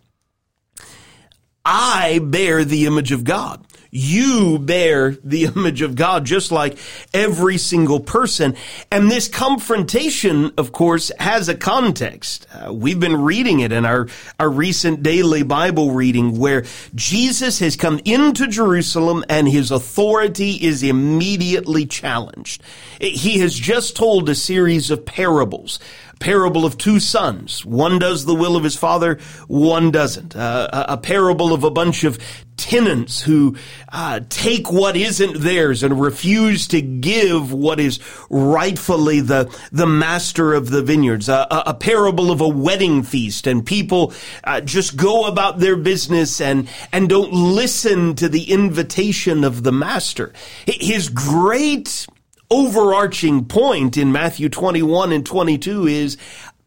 I 1.64 2.18
bear 2.22 2.64
the 2.64 2.86
image 2.86 3.12
of 3.12 3.24
God. 3.24 3.64
You 3.94 4.58
bear 4.58 5.10
the 5.22 5.44
image 5.54 5.82
of 5.82 5.94
God 5.94 6.24
just 6.24 6.50
like 6.50 6.78
every 7.12 7.58
single 7.58 8.00
person. 8.00 8.56
And 8.90 9.10
this 9.10 9.28
confrontation, 9.28 10.50
of 10.56 10.72
course, 10.72 11.12
has 11.18 11.50
a 11.50 11.54
context. 11.54 12.46
Uh, 12.54 12.72
we've 12.72 12.98
been 12.98 13.20
reading 13.20 13.60
it 13.60 13.70
in 13.70 13.84
our, 13.84 14.08
our 14.40 14.48
recent 14.48 15.02
daily 15.02 15.42
Bible 15.42 15.92
reading 15.92 16.38
where 16.38 16.64
Jesus 16.94 17.58
has 17.58 17.76
come 17.76 18.00
into 18.06 18.46
Jerusalem 18.48 19.26
and 19.28 19.46
his 19.46 19.70
authority 19.70 20.52
is 20.52 20.82
immediately 20.82 21.84
challenged. 21.84 22.62
He 22.98 23.40
has 23.40 23.54
just 23.54 23.94
told 23.94 24.30
a 24.30 24.34
series 24.34 24.90
of 24.90 25.04
parables 25.04 25.78
parable 26.22 26.64
of 26.64 26.78
two 26.78 27.00
sons. 27.00 27.66
One 27.66 27.98
does 27.98 28.24
the 28.24 28.34
will 28.34 28.54
of 28.54 28.62
his 28.62 28.76
father, 28.76 29.18
one 29.48 29.90
doesn't. 29.90 30.36
Uh, 30.36 30.86
a 30.88 30.96
parable 30.96 31.52
of 31.52 31.64
a 31.64 31.70
bunch 31.70 32.04
of 32.04 32.16
tenants 32.56 33.22
who 33.22 33.56
uh, 33.90 34.20
take 34.28 34.70
what 34.70 34.96
isn't 34.96 35.40
theirs 35.40 35.82
and 35.82 36.00
refuse 36.00 36.68
to 36.68 36.80
give 36.80 37.52
what 37.52 37.80
is 37.80 37.98
rightfully 38.30 39.20
the 39.20 39.52
the 39.72 39.86
master 39.86 40.54
of 40.54 40.70
the 40.70 40.80
vineyards. 40.80 41.28
Uh, 41.28 41.44
a, 41.50 41.70
a, 41.70 41.74
parable 41.74 42.30
of 42.30 42.40
a 42.40 42.48
wedding 42.48 43.02
feast, 43.02 43.48
and 43.48 43.66
people 43.66 44.12
uh, 44.44 44.60
just 44.60 44.96
go 44.96 45.24
about 45.24 45.58
their 45.58 45.76
business 45.76 46.40
and 46.40 46.68
and 46.92 47.08
don't 47.08 47.32
listen 47.32 48.14
to 48.14 48.28
the 48.28 48.52
invitation 48.52 49.42
of 49.42 49.64
the 49.64 49.72
master. 49.72 50.32
His 50.66 51.08
great 51.08 52.06
overarching 52.52 53.46
point 53.46 53.96
in 53.96 54.12
Matthew 54.12 54.50
21 54.50 55.10
and 55.10 55.24
22 55.24 55.86
is 55.86 56.18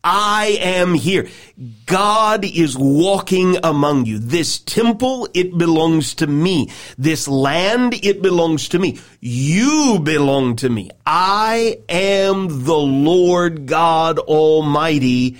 I 0.03 0.57
am 0.59 0.95
here. 0.95 1.27
God 1.85 2.43
is 2.43 2.75
walking 2.75 3.57
among 3.63 4.05
you. 4.05 4.17
This 4.17 4.59
temple, 4.59 5.27
it 5.33 5.57
belongs 5.57 6.15
to 6.15 6.27
me. 6.27 6.71
This 6.97 7.27
land, 7.27 7.93
it 8.03 8.21
belongs 8.21 8.69
to 8.69 8.79
me. 8.79 8.99
You 9.19 9.99
belong 10.03 10.55
to 10.57 10.69
me. 10.69 10.89
I 11.05 11.79
am 11.87 12.65
the 12.65 12.77
Lord 12.77 13.67
God 13.67 14.17
Almighty. 14.19 15.37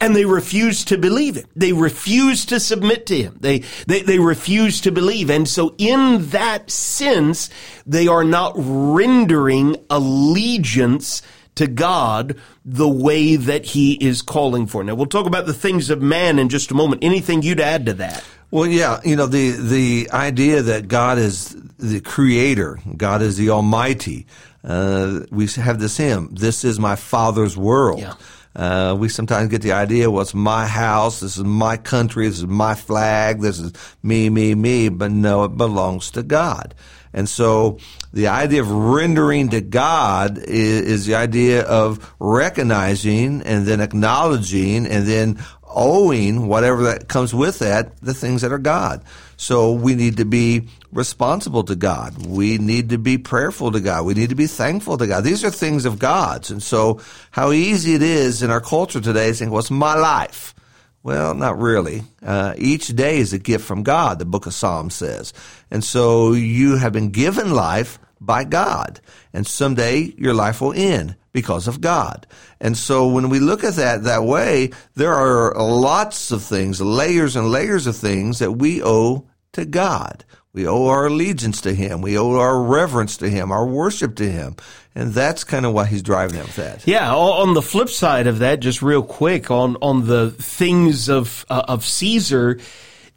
And 0.00 0.14
they 0.14 0.24
refuse 0.24 0.84
to 0.84 0.96
believe 0.96 1.36
it. 1.36 1.46
They 1.56 1.72
refuse 1.72 2.46
to 2.46 2.60
submit 2.60 3.06
to 3.06 3.16
him. 3.16 3.36
They, 3.40 3.64
they, 3.86 4.02
they 4.02 4.18
refuse 4.20 4.80
to 4.82 4.92
believe. 4.92 5.28
And 5.28 5.48
so 5.48 5.74
in 5.76 6.28
that 6.30 6.70
sense, 6.70 7.50
they 7.84 8.06
are 8.06 8.22
not 8.22 8.52
rendering 8.56 9.76
allegiance 9.90 11.22
to 11.56 11.66
God 11.66 12.36
the 12.64 12.88
way 12.88 13.34
that 13.34 13.64
he 13.64 13.94
is 13.94 14.22
calling 14.22 14.68
for. 14.68 14.84
Now 14.84 14.94
we'll 14.94 15.06
talk 15.06 15.26
about 15.26 15.46
the 15.46 15.52
things 15.52 15.90
of 15.90 16.00
man 16.00 16.38
in 16.38 16.48
just 16.48 16.70
a 16.70 16.74
moment. 16.74 17.02
Anything 17.02 17.42
you'd 17.42 17.58
add 17.58 17.86
to 17.86 17.94
that? 17.94 18.24
Well, 18.52 18.66
yeah, 18.66 19.00
you 19.04 19.16
know, 19.16 19.26
the, 19.26 19.50
the 19.50 20.08
idea 20.12 20.62
that 20.62 20.86
God 20.86 21.18
is 21.18 21.56
the 21.78 22.00
creator, 22.00 22.78
God 22.96 23.20
is 23.20 23.36
the 23.36 23.50
almighty. 23.50 24.26
Uh, 24.62 25.20
we 25.30 25.46
have 25.48 25.80
this 25.80 25.96
hymn, 25.96 26.32
this 26.32 26.64
is 26.64 26.78
my 26.78 26.94
father's 26.94 27.56
world. 27.56 28.00
Yeah. 28.00 28.14
Uh, 28.58 28.96
we 28.98 29.08
sometimes 29.08 29.48
get 29.50 29.62
the 29.62 29.70
idea, 29.70 30.10
well, 30.10 30.20
it's 30.20 30.34
my 30.34 30.66
house, 30.66 31.20
this 31.20 31.36
is 31.36 31.44
my 31.44 31.76
country, 31.76 32.26
this 32.26 32.38
is 32.38 32.46
my 32.48 32.74
flag, 32.74 33.40
this 33.40 33.60
is 33.60 33.72
me, 34.02 34.28
me, 34.28 34.52
me, 34.56 34.88
but 34.88 35.12
no, 35.12 35.44
it 35.44 35.56
belongs 35.56 36.10
to 36.10 36.24
God. 36.24 36.74
And 37.12 37.28
so 37.28 37.78
the 38.12 38.26
idea 38.26 38.60
of 38.60 38.68
rendering 38.68 39.50
to 39.50 39.60
God 39.60 40.38
is, 40.38 40.80
is, 40.82 41.06
the 41.06 41.14
idea 41.14 41.62
of 41.62 42.12
recognizing 42.18 43.42
and 43.42 43.64
then 43.64 43.80
acknowledging 43.80 44.86
and 44.86 45.06
then 45.06 45.38
owing 45.62 46.48
whatever 46.48 46.82
that 46.82 47.08
comes 47.08 47.32
with 47.32 47.60
that, 47.60 47.96
the 48.00 48.12
things 48.12 48.42
that 48.42 48.52
are 48.52 48.58
God. 48.58 49.04
So 49.36 49.72
we 49.72 49.94
need 49.94 50.16
to 50.16 50.24
be 50.24 50.68
responsible 50.92 51.64
to 51.64 51.76
God. 51.76 52.26
We 52.26 52.58
need 52.58 52.90
to 52.90 52.98
be 52.98 53.18
prayerful 53.18 53.72
to 53.72 53.80
God. 53.80 54.04
We 54.04 54.14
need 54.14 54.30
to 54.30 54.34
be 54.34 54.46
thankful 54.46 54.98
to 54.98 55.06
God. 55.06 55.24
These 55.24 55.44
are 55.44 55.50
things 55.50 55.84
of 55.84 55.98
God's. 55.98 56.50
And 56.50 56.62
so 56.62 57.00
how 57.30 57.52
easy 57.52 57.94
it 57.94 58.02
is 58.02 58.42
in 58.42 58.50
our 58.50 58.60
culture 58.60 59.00
today 59.00 59.28
to 59.28 59.34
think, 59.34 59.50
well, 59.50 59.60
it's 59.60 59.70
my 59.70 59.94
life. 59.94 60.54
Well, 61.02 61.34
not 61.34 61.58
really. 61.58 62.02
Uh, 62.22 62.54
each 62.58 62.88
day 62.88 63.18
is 63.18 63.32
a 63.32 63.38
gift 63.38 63.64
from 63.64 63.82
God, 63.82 64.18
the 64.18 64.24
book 64.24 64.46
of 64.46 64.54
Psalms 64.54 64.94
says. 64.94 65.32
And 65.70 65.84
so 65.84 66.32
you 66.32 66.76
have 66.76 66.92
been 66.92 67.10
given 67.10 67.54
life 67.54 67.98
by 68.20 68.44
God. 68.44 69.00
And 69.32 69.46
someday 69.46 70.12
your 70.16 70.34
life 70.34 70.60
will 70.60 70.72
end 70.72 71.16
because 71.32 71.68
of 71.68 71.80
God. 71.80 72.26
And 72.60 72.76
so 72.76 73.06
when 73.06 73.28
we 73.28 73.38
look 73.38 73.62
at 73.62 73.74
that 73.74 74.04
that 74.04 74.24
way, 74.24 74.70
there 74.96 75.14
are 75.14 75.54
lots 75.54 76.32
of 76.32 76.42
things, 76.42 76.80
layers 76.80 77.36
and 77.36 77.50
layers 77.50 77.86
of 77.86 77.96
things 77.96 78.40
that 78.40 78.52
we 78.52 78.82
owe 78.82 79.26
to 79.52 79.64
God. 79.64 80.24
We 80.52 80.66
owe 80.66 80.86
our 80.86 81.06
allegiance 81.06 81.60
to 81.62 81.74
Him. 81.74 82.00
We 82.00 82.18
owe 82.18 82.36
our 82.36 82.60
reverence 82.62 83.16
to 83.18 83.28
Him, 83.28 83.52
our 83.52 83.66
worship 83.66 84.16
to 84.16 84.30
Him. 84.30 84.56
And 84.94 85.12
that's 85.12 85.44
kind 85.44 85.64
of 85.64 85.74
why 85.74 85.86
he's 85.86 86.02
driving 86.02 86.40
at 86.40 86.48
that. 86.56 86.84
Yeah. 86.86 87.14
On 87.14 87.54
the 87.54 87.62
flip 87.62 87.88
side 87.88 88.26
of 88.26 88.40
that, 88.40 88.58
just 88.58 88.82
real 88.82 89.02
quick 89.02 89.48
on, 89.48 89.76
on 89.80 90.06
the 90.06 90.32
things 90.32 91.08
of, 91.08 91.46
uh, 91.48 91.62
of 91.68 91.84
Caesar, 91.84 92.58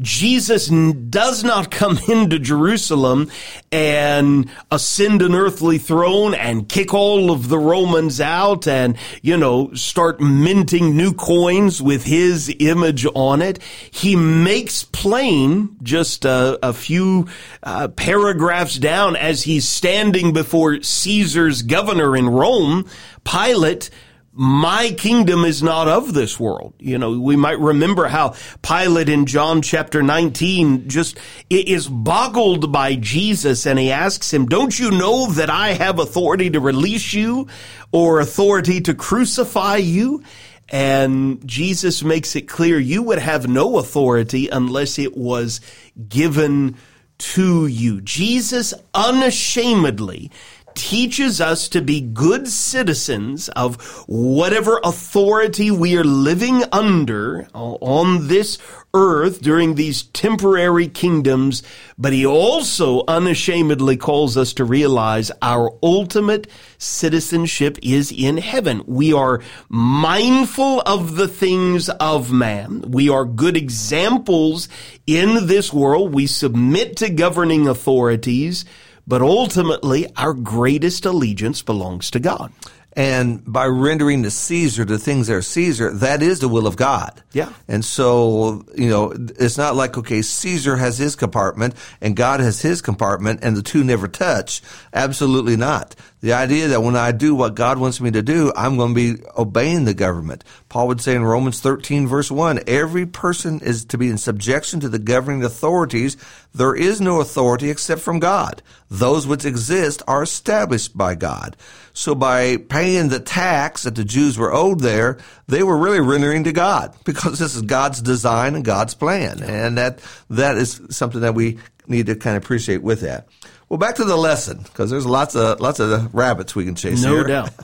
Jesus 0.02 0.68
does 0.68 1.44
not 1.44 1.70
come 1.72 2.00
into 2.08 2.40
Jerusalem 2.40 3.32
and 3.72 4.50
ascend 4.72 5.22
an 5.22 5.36
earthly 5.36 5.78
throne 5.78 6.34
and 6.34 6.68
kick 6.68 6.94
all 6.94 7.32
of 7.32 7.50
the 7.50 7.60
Romans 7.60 8.20
out 8.20 8.68
and, 8.68 8.98
you 9.22 9.38
know, 9.38 9.74
start 9.74 10.20
minting 10.20 10.98
new 10.98 11.14
coins 11.14 11.82
with 11.82 12.06
his 12.06 12.54
image 12.60 13.06
on 13.14 13.42
it. 13.42 13.60
He 13.92 14.16
makes 14.16 14.84
plain 14.84 15.78
just 15.84 16.26
a, 16.26 16.60
a 16.64 16.74
few 16.74 17.28
uh, 17.64 17.90
paragraphs 17.90 18.78
down 18.78 19.16
as 19.16 19.44
he's 19.44 19.68
standing 19.68 20.34
before 20.34 20.82
Caesar's 20.82 21.62
governor 21.62 22.18
in 22.18 22.30
Rome, 22.30 22.86
Pilate, 23.24 23.90
my 24.34 24.92
kingdom 24.98 25.44
is 25.44 25.62
not 25.62 25.90
of 25.90 26.14
this 26.14 26.40
world. 26.40 26.74
You 26.80 26.98
know, 26.98 27.20
we 27.20 27.36
might 27.36 27.60
remember 27.60 28.08
how 28.08 28.36
Pilate 28.62 29.10
in 29.10 29.26
John 29.26 29.62
chapter 29.62 30.02
19 30.02 30.88
just 30.88 31.18
is 31.50 31.88
boggled 31.88 32.72
by 32.72 32.96
Jesus 32.96 33.66
and 33.66 33.78
he 33.78 33.92
asks 33.92 34.34
him, 34.34 34.46
don't 34.46 34.78
you 34.78 34.92
know 34.92 35.28
that 35.32 35.50
I 35.50 35.74
have 35.74 36.00
authority 36.00 36.50
to 36.52 36.62
release 36.62 37.14
you 37.14 37.48
or 37.92 38.20
authority 38.22 38.80
to 38.82 38.94
crucify 38.94 39.78
you? 39.78 40.24
And 40.70 41.46
Jesus 41.46 42.02
makes 42.02 42.34
it 42.38 42.48
clear 42.48 42.80
you 42.80 43.04
would 43.04 43.20
have 43.20 43.50
no 43.50 43.78
authority 43.80 44.48
unless 44.48 44.98
it 44.98 45.18
was 45.18 45.60
given 46.08 46.78
to 47.18 47.68
you. 47.68 48.00
Jesus 48.02 48.74
unashamedly 48.94 50.32
teaches 50.76 51.40
us 51.42 51.70
to 51.70 51.82
be 51.82 52.02
good 52.02 52.48
citizens 52.48 53.50
of 53.50 53.82
whatever 54.08 54.80
authority 54.84 55.72
we 55.72 55.98
are 55.98 56.04
living 56.04 56.64
under 56.72 57.48
on 57.54 58.28
this 58.28 58.58
earth 58.94 59.42
during 59.42 59.76
these 59.76 60.04
temporary 60.04 60.88
kingdoms, 60.88 61.64
but 61.98 62.12
he 62.12 62.26
also 62.26 63.04
unashamedly 63.08 63.96
calls 63.96 64.36
us 64.36 64.54
to 64.54 64.66
realize 64.66 65.32
our 65.42 65.72
ultimate 65.82 66.48
citizenship 66.78 67.78
is 67.82 68.12
in 68.12 68.38
heaven. 68.38 68.84
We 68.86 69.14
are 69.14 69.42
mindful 69.70 70.82
of 70.82 71.16
the 71.16 71.28
things 71.28 71.90
of 71.90 72.32
man. 72.32 72.82
We 72.88 73.10
are 73.10 73.26
good 73.26 73.56
examples 73.56 74.68
in 75.08 75.48
this 75.48 75.72
world. 75.72 76.14
We 76.14 76.28
submit 76.28 76.98
to 76.98 77.10
governing 77.10 77.68
authorities 77.68 78.66
but 79.08 79.22
ultimately, 79.22 80.08
our 80.16 80.34
greatest 80.34 81.06
allegiance 81.06 81.62
belongs 81.62 82.12
to 82.12 82.20
God. 82.20 82.52
And 82.94 83.42
by 83.46 83.68
rendering 83.68 84.24
to 84.24 84.32
Caesar 84.32 84.84
the 84.84 85.00
things 85.00 85.28
that 85.28 85.36
are 85.36 85.42
Caesar, 85.42 85.94
that 85.94 86.22
is 86.22 86.40
the 86.42 86.50
will 86.50 86.68
of 86.68 86.76
God. 86.76 87.22
Yeah. 87.32 87.54
And 87.68 87.86
so, 87.86 88.66
you 88.76 88.90
know, 88.90 89.14
it's 89.16 89.58
not 89.58 89.76
like, 89.76 89.98
okay, 89.98 90.22
Caesar 90.22 90.76
has 90.76 90.98
his 90.98 91.16
compartment 91.16 91.76
and 92.02 92.18
God 92.18 92.42
has 92.42 92.62
his 92.62 92.82
compartment 92.82 93.40
and 93.44 93.56
the 93.56 93.62
two 93.62 93.84
never 93.86 94.10
touch. 94.10 94.62
Absolutely 94.94 95.56
not. 95.56 95.96
The 96.22 96.34
idea 96.34 96.68
that 96.70 96.84
when 96.84 96.96
I 96.96 97.12
do 97.12 97.34
what 97.34 97.56
God 97.56 97.80
wants 97.80 98.00
me 98.00 98.12
to 98.12 98.22
do, 98.22 98.54
I'm 98.56 98.78
going 98.78 98.94
to 98.94 99.16
be 99.16 99.24
obeying 99.36 99.86
the 99.86 99.96
government. 99.96 100.44
Paul 100.70 100.88
would 100.88 101.02
say 101.02 101.16
in 101.16 101.26
Romans 101.26 101.60
13 101.60 102.08
verse 102.08 102.30
1, 102.30 102.62
every 102.68 103.08
person 103.08 103.60
is 103.60 103.86
to 103.86 103.98
be 103.98 104.08
in 104.08 104.20
subjection 104.20 104.80
to 104.82 104.90
the 104.90 105.00
governing 105.00 105.44
authorities. 105.44 106.18
There 106.54 106.76
is 106.76 107.02
no 107.02 107.22
authority 107.22 107.72
except 107.72 108.02
from 108.02 108.20
God. 108.20 108.62
Those 108.90 109.26
which 109.26 109.46
exist 109.46 110.04
are 110.08 110.22
established 110.22 110.96
by 110.96 111.16
God. 111.16 111.58
So 111.94 112.14
by 112.14 112.58
paying 112.58 113.10
the 113.10 113.20
tax 113.20 113.84
that 113.84 113.96
the 113.96 114.04
Jews 114.04 114.38
were 114.38 114.54
owed 114.54 114.82
there, 114.82 115.18
they 115.48 115.64
were 115.64 115.78
really 115.78 116.02
rendering 116.02 116.44
to 116.44 116.52
God 116.52 116.96
because 117.04 117.40
this 117.40 117.56
is 117.56 117.64
God's 117.64 118.00
design 118.00 118.54
and 118.54 118.64
God's 118.64 118.94
plan. 118.94 119.42
And 119.42 119.78
that, 119.80 120.00
that 120.30 120.58
is 120.58 120.82
something 120.92 121.22
that 121.22 121.34
we 121.34 121.58
need 121.88 122.06
to 122.06 122.16
kind 122.16 122.38
of 122.38 122.44
appreciate 122.44 122.84
with 122.84 123.02
that. 123.02 123.28
Well, 123.72 123.78
back 123.78 123.96
to 123.96 124.04
the 124.04 124.18
lesson 124.18 124.58
because 124.64 124.92
there's 124.92 125.06
lots 125.06 125.34
of 125.34 125.62
lots 125.62 125.80
of 125.80 126.14
rabbits 126.14 126.54
we 126.54 126.66
can 126.66 126.76
chase. 126.76 127.02
No 127.02 127.14
here. 127.14 127.24
doubt. 127.24 127.52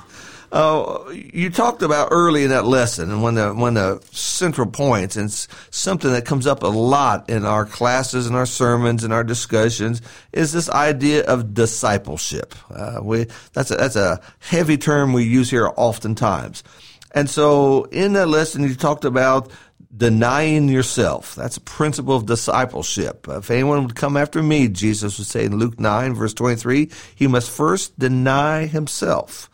Uh, 0.50 1.04
you 1.12 1.50
talked 1.50 1.82
about 1.82 2.08
early 2.10 2.46
in 2.46 2.52
that 2.52 2.64
lesson, 2.64 3.12
and 3.12 3.22
one 3.22 3.38
of 3.38 3.54
the, 3.54 3.62
one 3.62 3.76
of 3.76 4.00
the 4.00 4.16
central 4.16 4.66
points, 4.66 5.18
and 5.18 5.30
something 5.30 6.10
that 6.10 6.24
comes 6.24 6.48
up 6.48 6.64
a 6.64 6.68
lot 6.68 7.30
in 7.30 7.44
our 7.44 7.66
classes 7.66 8.28
and 8.28 8.36
our 8.38 8.46
sermons 8.46 9.04
and 9.04 9.12
our 9.12 9.26
discussions, 9.26 10.02
is 10.32 10.54
this 10.54 10.70
idea 10.70 11.26
of 11.26 11.54
discipleship. 11.54 12.56
Uh, 12.74 13.02
we 13.04 13.26
that's 13.52 13.72
a, 13.72 13.76
that's 13.76 13.98
a 13.98 14.22
heavy 14.40 14.78
term 14.78 15.12
we 15.12 15.26
use 15.26 15.50
here 15.50 15.70
oftentimes, 15.76 16.64
and 17.12 17.30
so 17.30 17.84
in 17.92 18.14
that 18.14 18.30
lesson 18.30 18.64
you 18.64 18.74
talked 18.74 19.04
about 19.04 19.52
denying 19.98 20.70
yourself. 20.70 21.36
That's 21.36 21.58
a 21.58 21.62
principle 21.62 22.16
of 22.16 22.26
discipleship. 22.26 23.28
If 23.28 23.50
anyone 23.50 23.84
would 23.84 23.96
come 23.96 24.16
after 24.16 24.44
me, 24.44 24.68
Jesus 24.68 25.18
would 25.18 25.28
say 25.28 25.46
in 25.46 25.58
Luke 25.58 25.80
9, 25.80 26.14
verse 26.14 26.34
23, 26.34 26.92
he 27.16 27.28
must 27.28 27.50
first 27.50 27.98
deny 27.98 28.68
himself. 28.68 29.50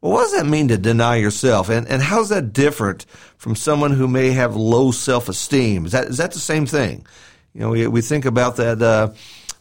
Well, 0.00 0.12
what 0.12 0.24
does 0.24 0.32
that 0.32 0.46
mean 0.46 0.68
to 0.68 0.78
deny 0.78 1.16
yourself? 1.16 1.70
And, 1.70 1.88
and 1.88 2.02
how's 2.02 2.28
that 2.28 2.52
different 2.52 3.06
from 3.38 3.56
someone 3.56 3.92
who 3.92 4.06
may 4.06 4.30
have 4.32 4.54
low 4.54 4.90
self-esteem? 4.90 5.86
Is 5.86 5.92
that, 5.92 6.06
is 6.08 6.18
that 6.18 6.32
the 6.32 6.38
same 6.38 6.66
thing? 6.66 7.06
You 7.54 7.62
know, 7.62 7.70
we, 7.70 7.86
we 7.86 8.02
think 8.02 8.26
about 8.26 8.56
that, 8.56 8.82
uh, 8.82 9.12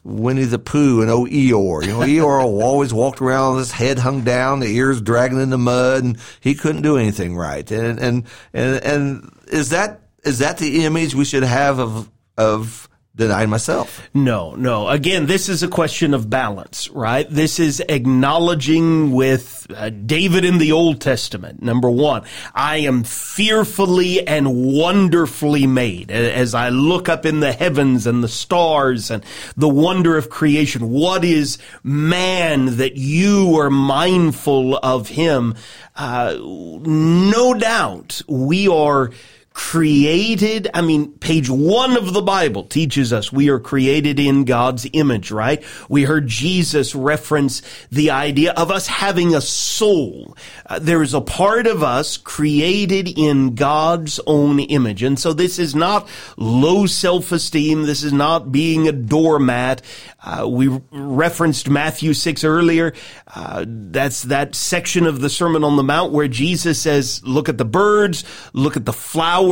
Winnie 0.03 0.43
the 0.43 0.59
Pooh 0.59 1.01
and 1.01 1.09
old 1.09 1.29
Eeyore. 1.29 1.83
You 1.83 1.93
know, 1.93 1.99
Eeyore 2.01 2.43
always 2.63 2.93
walked 2.93 3.21
around 3.21 3.55
with 3.55 3.65
his 3.65 3.71
head 3.71 3.97
hung 3.97 4.23
down, 4.23 4.59
the 4.59 4.67
ears 4.67 5.01
dragging 5.01 5.41
in 5.41 5.49
the 5.49 5.57
mud, 5.57 6.03
and 6.03 6.17
he 6.39 6.53
couldn't 6.53 6.83
do 6.83 6.97
anything 6.97 7.35
right. 7.35 7.69
And, 7.71 7.97
and, 7.97 8.23
and, 8.53 8.83
and 8.83 9.31
is 9.47 9.69
that 9.71 10.01
is 10.25 10.39
that 10.39 10.57
the 10.57 10.83
image 10.85 11.15
we 11.15 11.25
should 11.25 11.43
have 11.43 11.79
of 11.79 12.09
of 12.37 12.89
denying 13.15 13.49
myself. 13.49 14.09
No, 14.13 14.55
no. 14.55 14.89
Again, 14.89 15.25
this 15.25 15.47
is 15.47 15.63
a 15.63 15.67
question 15.67 16.13
of 16.13 16.29
balance, 16.29 16.89
right? 16.89 17.29
This 17.29 17.59
is 17.59 17.79
acknowledging 17.87 19.11
with 19.11 19.67
uh, 19.73 19.89
David 19.89 20.43
in 20.43 20.57
the 20.57 20.73
Old 20.73 20.99
Testament. 20.99 21.61
Number 21.61 21.89
one, 21.89 22.23
I 22.53 22.77
am 22.77 23.03
fearfully 23.03 24.27
and 24.27 24.73
wonderfully 24.73 25.65
made. 25.65 26.11
As 26.11 26.53
I 26.53 26.69
look 26.69 27.07
up 27.07 27.25
in 27.25 27.39
the 27.39 27.53
heavens 27.53 28.05
and 28.05 28.21
the 28.21 28.27
stars 28.27 29.09
and 29.09 29.23
the 29.55 29.69
wonder 29.69 30.17
of 30.17 30.29
creation, 30.29 30.89
what 30.89 31.23
is 31.23 31.57
man 31.83 32.77
that 32.77 32.97
you 32.97 33.57
are 33.59 33.69
mindful 33.69 34.75
of 34.75 35.07
him? 35.07 35.55
Uh, 35.95 36.35
no 36.37 37.53
doubt 37.53 38.21
we 38.27 38.67
are 38.67 39.11
created. 39.55 40.69
I 40.73 40.81
mean, 40.81 41.13
page 41.13 41.49
one 41.49 41.95
of 41.95 42.13
the 42.13 42.21
Bible 42.21 42.65
teaches 42.65 43.13
us 43.13 43.31
we 43.31 43.49
are 43.49 43.57
created 43.57 44.19
in 44.19 44.43
God's 44.43 44.85
image, 44.91 45.31
right? 45.31 45.63
We 45.87 46.03
heard 46.03 46.27
Jesus 46.27 46.93
reference 46.93 47.61
the 47.89 48.11
idea 48.11 48.51
of 48.51 48.69
us 48.69 48.85
having 48.87 49.33
a 49.33 49.39
soul. 49.39 50.35
Uh, 50.65 50.79
there 50.79 51.01
is 51.01 51.13
a 51.13 51.21
part 51.21 51.67
of 51.67 51.83
us 51.83 52.17
created 52.17 53.17
in 53.17 53.55
God's 53.55 54.19
own 54.27 54.59
image. 54.59 55.01
And 55.03 55.17
so 55.17 55.31
this 55.31 55.57
is 55.57 55.73
not 55.73 56.09
low 56.35 56.85
self-esteem. 56.85 57.83
This 57.83 58.03
is 58.03 58.11
not 58.11 58.51
being 58.51 58.89
a 58.89 58.91
doormat. 58.91 59.81
Uh, 60.21 60.47
we 60.49 60.67
referenced 60.91 61.69
Matthew 61.69 62.13
6 62.13 62.43
earlier. 62.43 62.93
Uh, 63.33 63.63
that's 63.67 64.23
that 64.23 64.55
section 64.55 65.05
of 65.05 65.21
the 65.21 65.29
Sermon 65.29 65.63
on 65.63 65.77
the 65.77 65.83
Mount 65.83 66.11
where 66.11 66.27
Jesus 66.27 66.81
says, 66.81 67.21
look 67.23 67.47
at 67.47 67.57
the 67.57 67.65
birds, 67.65 68.25
look 68.51 68.75
at 68.75 68.85
the 68.85 68.93
flowers, 68.93 69.44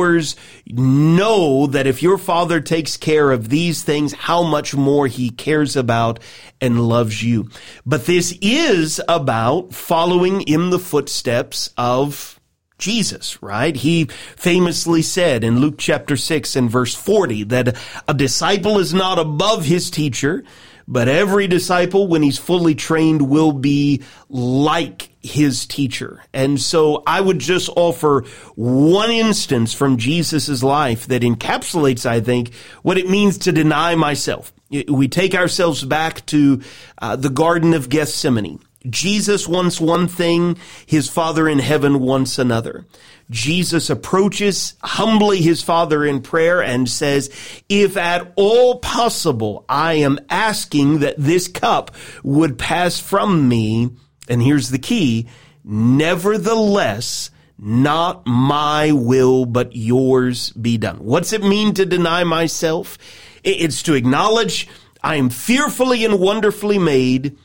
know 0.66 1.66
that 1.66 1.86
if 1.86 2.02
your 2.02 2.18
father 2.18 2.60
takes 2.60 2.96
care 2.96 3.30
of 3.30 3.48
these 3.48 3.82
things, 3.82 4.12
how 4.12 4.42
much 4.42 4.74
more 4.74 5.06
he 5.06 5.30
cares 5.30 5.76
about 5.76 6.20
and 6.60 6.88
loves 6.88 7.22
you. 7.22 7.48
But 7.84 8.06
this 8.06 8.36
is 8.40 9.00
about 9.08 9.74
following 9.74 10.42
in 10.42 10.70
the 10.70 10.78
footsteps 10.78 11.70
of 11.76 12.40
Jesus, 12.78 13.42
right? 13.42 13.74
He 13.74 14.06
famously 14.36 15.02
said 15.02 15.44
in 15.44 15.60
Luke 15.60 15.76
chapter 15.78 16.16
6 16.16 16.56
and 16.56 16.70
verse 16.70 16.94
40 16.94 17.44
that 17.44 17.76
a 18.08 18.14
disciple 18.14 18.78
is 18.78 18.92
not 18.92 19.18
above 19.18 19.64
his 19.64 19.90
teacher, 19.90 20.44
but 20.86 21.08
every 21.08 21.46
disciple, 21.46 22.08
when 22.08 22.22
he's 22.22 22.38
fully 22.38 22.74
trained, 22.74 23.22
will 23.22 23.52
be 23.52 24.02
like 24.28 25.13
his 25.24 25.66
teacher. 25.66 26.22
And 26.32 26.60
so 26.60 27.02
I 27.06 27.20
would 27.20 27.38
just 27.38 27.70
offer 27.74 28.24
one 28.54 29.10
instance 29.10 29.72
from 29.72 29.96
Jesus' 29.96 30.62
life 30.62 31.06
that 31.06 31.22
encapsulates, 31.22 32.04
I 32.04 32.20
think, 32.20 32.54
what 32.82 32.98
it 32.98 33.08
means 33.08 33.38
to 33.38 33.52
deny 33.52 33.94
myself. 33.94 34.52
We 34.70 35.08
take 35.08 35.34
ourselves 35.34 35.82
back 35.82 36.26
to 36.26 36.60
uh, 36.98 37.16
the 37.16 37.30
Garden 37.30 37.72
of 37.72 37.88
Gethsemane. 37.88 38.60
Jesus 38.90 39.48
wants 39.48 39.80
one 39.80 40.08
thing, 40.08 40.58
his 40.84 41.08
Father 41.08 41.48
in 41.48 41.58
heaven 41.58 42.00
wants 42.00 42.38
another. 42.38 42.84
Jesus 43.30 43.88
approaches 43.88 44.74
humbly 44.82 45.40
his 45.40 45.62
Father 45.62 46.04
in 46.04 46.20
prayer 46.20 46.62
and 46.62 46.86
says, 46.86 47.30
if 47.70 47.96
at 47.96 48.30
all 48.36 48.80
possible, 48.80 49.64
I 49.70 49.94
am 49.94 50.18
asking 50.28 50.98
that 50.98 51.14
this 51.16 51.48
cup 51.48 51.92
would 52.22 52.58
pass 52.58 53.00
from 53.00 53.48
me. 53.48 53.90
And 54.28 54.42
here's 54.42 54.70
the 54.70 54.78
key. 54.78 55.26
Nevertheless, 55.64 57.30
not 57.58 58.26
my 58.26 58.92
will, 58.92 59.46
but 59.46 59.74
yours 59.76 60.50
be 60.50 60.78
done. 60.78 60.96
What's 60.96 61.32
it 61.32 61.42
mean 61.42 61.74
to 61.74 61.86
deny 61.86 62.24
myself? 62.24 62.98
It's 63.42 63.82
to 63.84 63.94
acknowledge 63.94 64.68
I 65.02 65.16
am 65.16 65.30
fearfully 65.30 66.04
and 66.04 66.18
wonderfully 66.18 66.78
made 66.78 67.36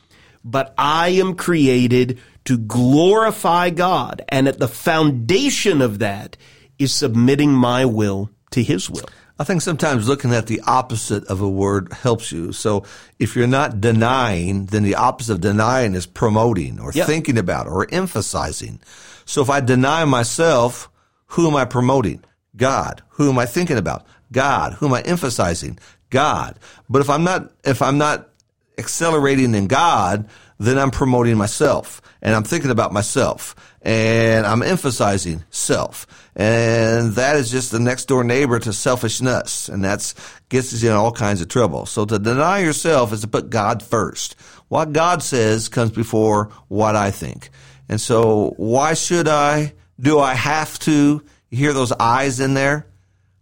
but 0.44 0.74
I 0.78 1.10
am 1.10 1.34
created 1.34 2.18
to 2.44 2.58
glorify 2.58 3.70
God. 3.70 4.22
And 4.28 4.48
at 4.48 4.58
the 4.58 4.68
foundation 4.68 5.82
of 5.82 5.98
that 5.98 6.36
is 6.78 6.92
submitting 6.92 7.52
my 7.52 7.84
will 7.84 8.30
to 8.52 8.62
his 8.62 8.88
will. 8.88 9.08
I 9.40 9.44
think 9.44 9.62
sometimes 9.62 10.06
looking 10.06 10.34
at 10.34 10.48
the 10.48 10.60
opposite 10.66 11.24
of 11.24 11.40
a 11.40 11.48
word 11.48 11.94
helps 11.94 12.30
you. 12.30 12.52
So 12.52 12.84
if 13.18 13.34
you're 13.34 13.46
not 13.46 13.80
denying, 13.80 14.66
then 14.66 14.82
the 14.82 14.96
opposite 14.96 15.32
of 15.32 15.40
denying 15.40 15.94
is 15.94 16.04
promoting 16.04 16.78
or 16.78 16.92
yep. 16.92 17.06
thinking 17.06 17.38
about 17.38 17.66
or 17.66 17.88
emphasizing. 17.90 18.80
So 19.24 19.40
if 19.40 19.48
I 19.48 19.60
deny 19.60 20.04
myself, 20.04 20.90
who 21.28 21.48
am 21.48 21.56
I 21.56 21.64
promoting? 21.64 22.22
God. 22.54 23.02
Who 23.12 23.30
am 23.30 23.38
I 23.38 23.46
thinking 23.46 23.78
about? 23.78 24.04
God. 24.30 24.74
Who 24.74 24.88
am 24.88 24.92
I 24.92 25.00
emphasizing? 25.00 25.78
God. 26.10 26.58
But 26.90 27.00
if 27.00 27.08
I'm 27.08 27.24
not, 27.24 27.50
if 27.64 27.80
I'm 27.80 27.96
not 27.96 28.28
accelerating 28.76 29.54
in 29.54 29.68
God, 29.68 30.28
then 30.58 30.78
I'm 30.78 30.90
promoting 30.90 31.38
myself 31.38 32.02
and 32.20 32.34
I'm 32.34 32.44
thinking 32.44 32.70
about 32.70 32.92
myself 32.92 33.56
and 33.80 34.44
I'm 34.44 34.62
emphasizing 34.62 35.44
self. 35.48 36.19
And 36.40 37.12
that 37.16 37.36
is 37.36 37.50
just 37.50 37.70
the 37.70 37.78
next 37.78 38.06
door 38.06 38.24
neighbor 38.24 38.58
to 38.58 38.72
selfishness. 38.72 39.68
And 39.68 39.84
that's 39.84 40.14
gets 40.48 40.72
us 40.72 40.82
in 40.82 40.90
all 40.90 41.12
kinds 41.12 41.42
of 41.42 41.48
trouble. 41.48 41.84
So 41.84 42.06
to 42.06 42.18
deny 42.18 42.60
yourself 42.60 43.12
is 43.12 43.20
to 43.20 43.28
put 43.28 43.50
God 43.50 43.82
first. 43.82 44.36
What 44.68 44.94
God 44.94 45.22
says 45.22 45.68
comes 45.68 45.90
before 45.90 46.46
what 46.68 46.96
I 46.96 47.10
think. 47.10 47.50
And 47.90 48.00
so 48.00 48.54
why 48.56 48.94
should 48.94 49.28
I? 49.28 49.74
Do 50.00 50.18
I 50.18 50.32
have 50.32 50.78
to? 50.78 51.22
You 51.50 51.58
hear 51.58 51.74
those 51.74 51.92
eyes 51.92 52.40
in 52.40 52.54
there? 52.54 52.86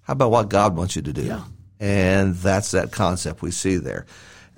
How 0.01 0.15
about 0.15 0.33
what 0.33 0.49
God 0.49 0.77
wants 0.77 0.97
you 0.97 1.03
to 1.03 1.13
do? 1.13 1.23
Yeah. 1.23 1.45
And 1.79 2.35
that's 2.35 2.73
that 2.73 2.91
concept 2.91 3.43
we 3.43 3.53
see 3.53 3.77
there. 3.77 4.07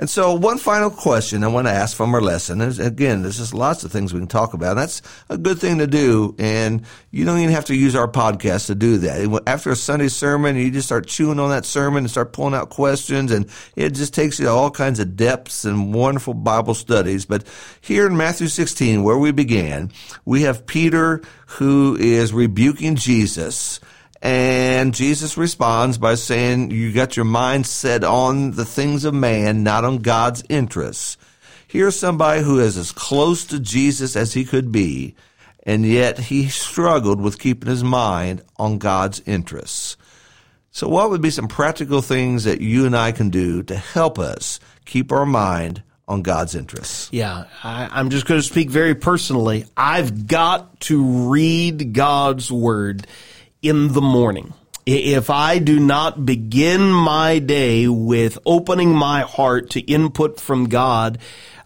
And 0.00 0.08
so, 0.08 0.32
one 0.32 0.56
final 0.56 0.88
question 0.88 1.44
I 1.44 1.48
want 1.48 1.66
to 1.66 1.72
ask 1.72 1.94
from 1.94 2.14
our 2.14 2.22
lesson 2.22 2.62
is 2.62 2.78
again, 2.78 3.20
there's 3.20 3.36
just 3.36 3.52
lots 3.52 3.84
of 3.84 3.92
things 3.92 4.14
we 4.14 4.18
can 4.18 4.28
talk 4.28 4.54
about. 4.54 4.76
That's 4.76 5.02
a 5.28 5.36
good 5.36 5.58
thing 5.58 5.76
to 5.76 5.86
do, 5.86 6.34
and 6.38 6.86
you 7.10 7.26
don't 7.26 7.38
even 7.38 7.50
have 7.50 7.66
to 7.66 7.74
use 7.74 7.94
our 7.94 8.08
podcast 8.08 8.68
to 8.68 8.74
do 8.74 8.96
that. 8.96 9.42
After 9.46 9.70
a 9.70 9.76
Sunday 9.76 10.08
sermon, 10.08 10.56
you 10.56 10.70
just 10.70 10.88
start 10.88 11.06
chewing 11.06 11.38
on 11.38 11.50
that 11.50 11.66
sermon 11.66 12.04
and 12.04 12.10
start 12.10 12.32
pulling 12.32 12.54
out 12.54 12.70
questions, 12.70 13.30
and 13.30 13.46
it 13.76 13.90
just 13.90 14.14
takes 14.14 14.38
you 14.38 14.46
to 14.46 14.50
all 14.50 14.70
kinds 14.70 15.00
of 15.00 15.16
depths 15.16 15.66
and 15.66 15.92
wonderful 15.92 16.32
Bible 16.32 16.72
studies. 16.72 17.26
But 17.26 17.46
here 17.82 18.06
in 18.06 18.16
Matthew 18.16 18.48
16, 18.48 19.02
where 19.02 19.18
we 19.18 19.32
began, 19.32 19.92
we 20.24 20.42
have 20.42 20.66
Peter 20.66 21.20
who 21.44 21.94
is 22.00 22.32
rebuking 22.32 22.96
Jesus 22.96 23.80
and 24.22 24.92
Jesus 24.92 25.38
responds 25.38 25.96
by 25.96 26.14
saying, 26.14 26.70
You 26.70 26.92
got 26.92 27.16
your 27.16 27.24
mind 27.24 27.66
set 27.66 28.04
on 28.04 28.52
the 28.52 28.64
things 28.64 29.04
of 29.04 29.14
man, 29.14 29.62
not 29.62 29.85
on 29.85 29.98
God's 29.98 30.44
interests. 30.48 31.16
Here's 31.66 31.98
somebody 31.98 32.42
who 32.42 32.59
is 32.59 32.76
as 32.76 32.92
close 32.92 33.44
to 33.46 33.61
Jesus 33.61 34.16
as 34.16 34.35
he 34.35 34.44
could 34.44 34.72
be, 34.72 35.14
and 35.62 35.87
yet 35.87 36.18
he 36.18 36.48
struggled 36.48 37.20
with 37.20 37.38
keeping 37.38 37.70
his 37.70 37.85
mind 37.85 38.42
on 38.56 38.78
God's 38.78 39.22
interests. 39.24 39.96
So, 40.72 40.88
what 40.88 41.11
would 41.11 41.22
be 41.22 41.30
some 41.30 41.48
practical 41.48 42.02
things 42.02 42.44
that 42.44 42.61
you 42.61 42.87
and 42.87 42.96
I 42.96 43.12
can 43.12 43.30
do 43.30 43.62
to 43.64 43.76
help 43.76 44.18
us 44.18 44.61
keep 44.85 45.12
our 45.12 45.26
mind 45.26 45.83
on 46.06 46.22
God's 46.22 46.54
interests? 46.54 47.09
Yeah, 47.11 47.44
I, 47.62 48.00
am 48.00 48.11
just 48.11 48.26
going 48.26 48.40
to 48.40 48.46
speak 48.46 48.68
very 48.68 48.94
personally. 48.94 49.64
I've 49.76 50.26
got 50.26 50.80
to 50.80 51.30
read 51.30 51.92
God's 51.92 52.52
word 52.52 53.06
in 53.62 53.92
the 53.92 54.01
morning. 54.01 54.55
If 54.87 55.31
I 55.31 55.59
do 55.59 55.79
not 55.79 56.25
begin 56.25 56.90
my 56.90 57.38
day 57.38 57.87
with 57.87 58.38
opening 58.44 58.94
my 58.94 59.20
heart 59.20 59.70
to 59.70 59.81
input 59.81 60.40
from 60.40 60.68
God, 60.68 61.18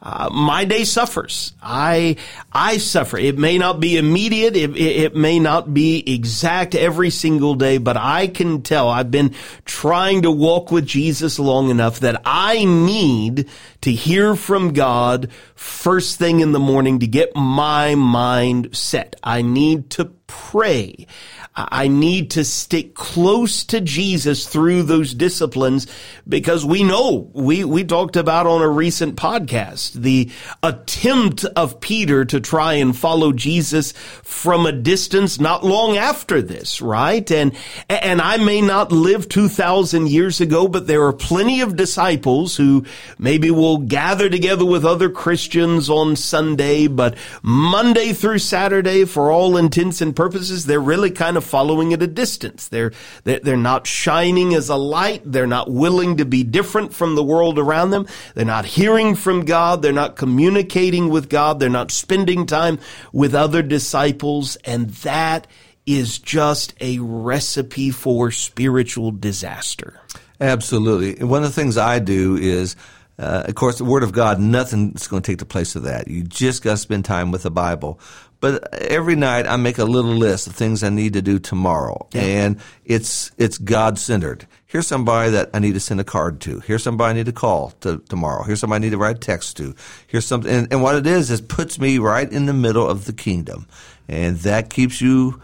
uh, 0.04 0.28
my 0.30 0.66
day 0.66 0.84
suffers. 0.84 1.54
I 1.62 2.16
I 2.52 2.76
suffer. 2.76 3.16
It 3.16 3.38
may 3.38 3.56
not 3.56 3.80
be 3.80 3.96
immediate. 3.96 4.54
It, 4.54 4.76
it, 4.76 5.16
may 5.16 5.38
not 5.38 5.72
be 5.72 6.04
exact 6.14 6.74
every 6.74 7.08
single 7.08 7.54
day, 7.54 7.78
but 7.78 7.96
I 7.96 8.26
can 8.26 8.60
tell. 8.60 8.90
I've 8.90 9.10
been 9.10 9.34
trying 9.64 10.20
to 10.22 10.30
walk 10.30 10.70
with 10.70 10.84
Jesus 10.84 11.38
long 11.38 11.70
enough 11.70 12.00
that 12.00 12.20
I 12.26 12.66
need 12.66 13.48
to 13.80 13.92
hear 13.92 14.36
from 14.36 14.74
God 14.74 15.30
first 15.54 16.18
thing 16.18 16.40
in 16.40 16.52
the 16.52 16.60
morning 16.60 16.98
to 16.98 17.06
get 17.06 17.34
my 17.34 17.94
mind 17.94 18.76
set. 18.76 19.16
I 19.24 19.40
need 19.40 19.88
to 19.90 20.12
pray. 20.26 21.06
I 21.56 21.86
need 21.86 22.32
to 22.32 22.44
stick 22.44 22.94
close 22.94 23.62
to 23.66 23.80
Jesus 23.80 24.48
through 24.48 24.82
those 24.82 25.14
disciplines 25.14 25.86
because 26.28 26.64
we 26.64 26.82
know 26.82 27.30
we, 27.32 27.62
we 27.62 27.84
talked 27.84 28.16
about 28.16 28.48
on 28.48 28.60
a 28.60 28.68
recent 28.68 29.14
podcast 29.14 29.92
the 29.92 30.32
attempt 30.64 31.44
of 31.44 31.80
Peter 31.80 32.24
to 32.24 32.40
try 32.40 32.74
and 32.74 32.96
follow 32.96 33.32
Jesus 33.32 33.92
from 34.24 34.66
a 34.66 34.72
distance 34.72 35.38
not 35.38 35.64
long 35.64 35.96
after 35.96 36.42
this, 36.42 36.82
right? 36.82 37.30
And, 37.30 37.54
and 37.88 38.20
I 38.20 38.38
may 38.38 38.60
not 38.60 38.90
live 38.90 39.28
2,000 39.28 40.08
years 40.08 40.40
ago, 40.40 40.66
but 40.66 40.88
there 40.88 41.04
are 41.04 41.12
plenty 41.12 41.60
of 41.60 41.76
disciples 41.76 42.56
who 42.56 42.84
maybe 43.16 43.52
will 43.52 43.78
gather 43.78 44.28
together 44.28 44.64
with 44.64 44.84
other 44.84 45.08
Christians 45.08 45.88
on 45.88 46.16
Sunday, 46.16 46.88
but 46.88 47.16
Monday 47.42 48.12
through 48.12 48.40
Saturday, 48.40 49.04
for 49.04 49.30
all 49.30 49.56
intents 49.56 50.00
and 50.00 50.16
purposes, 50.16 50.66
they're 50.66 50.80
really 50.80 51.12
kind 51.12 51.36
of 51.36 51.43
following 51.44 51.92
at 51.92 52.02
a 52.02 52.06
distance. 52.06 52.68
They're, 52.68 52.92
they're 53.24 53.56
not 53.56 53.86
shining 53.86 54.54
as 54.54 54.68
a 54.68 54.76
light. 54.76 55.22
They're 55.24 55.46
not 55.46 55.70
willing 55.70 56.16
to 56.16 56.24
be 56.24 56.42
different 56.42 56.94
from 56.94 57.14
the 57.14 57.22
world 57.22 57.58
around 57.58 57.90
them. 57.90 58.06
They're 58.34 58.44
not 58.44 58.64
hearing 58.64 59.14
from 59.14 59.44
God. 59.44 59.82
They're 59.82 59.92
not 59.92 60.16
communicating 60.16 61.08
with 61.08 61.28
God. 61.28 61.60
They're 61.60 61.68
not 61.68 61.90
spending 61.90 62.46
time 62.46 62.78
with 63.12 63.34
other 63.34 63.62
disciples. 63.62 64.56
And 64.64 64.90
that 64.90 65.46
is 65.86 66.18
just 66.18 66.74
a 66.80 66.98
recipe 66.98 67.90
for 67.90 68.30
spiritual 68.30 69.10
disaster. 69.10 70.00
Absolutely. 70.40 71.18
And 71.18 71.30
one 71.30 71.44
of 71.44 71.48
the 71.48 71.54
things 71.54 71.76
I 71.76 71.98
do 71.98 72.36
is 72.36 72.76
uh, 73.18 73.44
of 73.46 73.54
course, 73.54 73.78
the 73.78 73.84
Word 73.84 74.02
of 74.02 74.12
God, 74.12 74.40
nothing's 74.40 75.06
going 75.06 75.22
to 75.22 75.30
take 75.30 75.38
the 75.38 75.44
place 75.44 75.76
of 75.76 75.84
that. 75.84 76.08
You 76.08 76.24
just 76.24 76.62
got 76.62 76.72
to 76.72 76.76
spend 76.76 77.04
time 77.04 77.30
with 77.30 77.44
the 77.44 77.50
Bible. 77.50 78.00
But 78.44 78.74
every 78.74 79.16
night 79.16 79.46
I 79.46 79.56
make 79.56 79.78
a 79.78 79.86
little 79.86 80.10
list 80.10 80.46
of 80.46 80.54
things 80.54 80.84
I 80.84 80.90
need 80.90 81.14
to 81.14 81.22
do 81.22 81.38
tomorrow, 81.38 82.06
yeah. 82.12 82.20
and 82.20 82.60
it's 82.84 83.30
it's 83.38 83.56
God 83.56 83.98
centered. 83.98 84.46
Here's 84.66 84.86
somebody 84.86 85.30
that 85.30 85.48
I 85.54 85.60
need 85.60 85.72
to 85.72 85.80
send 85.80 85.98
a 85.98 86.04
card 86.04 86.42
to. 86.42 86.60
Here's 86.60 86.82
somebody 86.82 87.12
I 87.12 87.14
need 87.14 87.24
to 87.24 87.32
call 87.32 87.70
to 87.80 88.00
tomorrow. 88.00 88.42
Here's 88.42 88.60
somebody 88.60 88.82
I 88.82 88.84
need 88.84 88.90
to 88.90 88.98
write 88.98 89.16
a 89.16 89.18
text 89.18 89.56
to. 89.56 89.74
Here's 90.08 90.26
something, 90.26 90.52
and, 90.52 90.70
and 90.70 90.82
what 90.82 90.94
it 90.94 91.06
is 91.06 91.30
is 91.30 91.40
puts 91.40 91.78
me 91.78 91.96
right 91.96 92.30
in 92.30 92.44
the 92.44 92.52
middle 92.52 92.86
of 92.86 93.06
the 93.06 93.14
kingdom, 93.14 93.66
and 94.08 94.36
that 94.40 94.68
keeps 94.68 95.00
you 95.00 95.40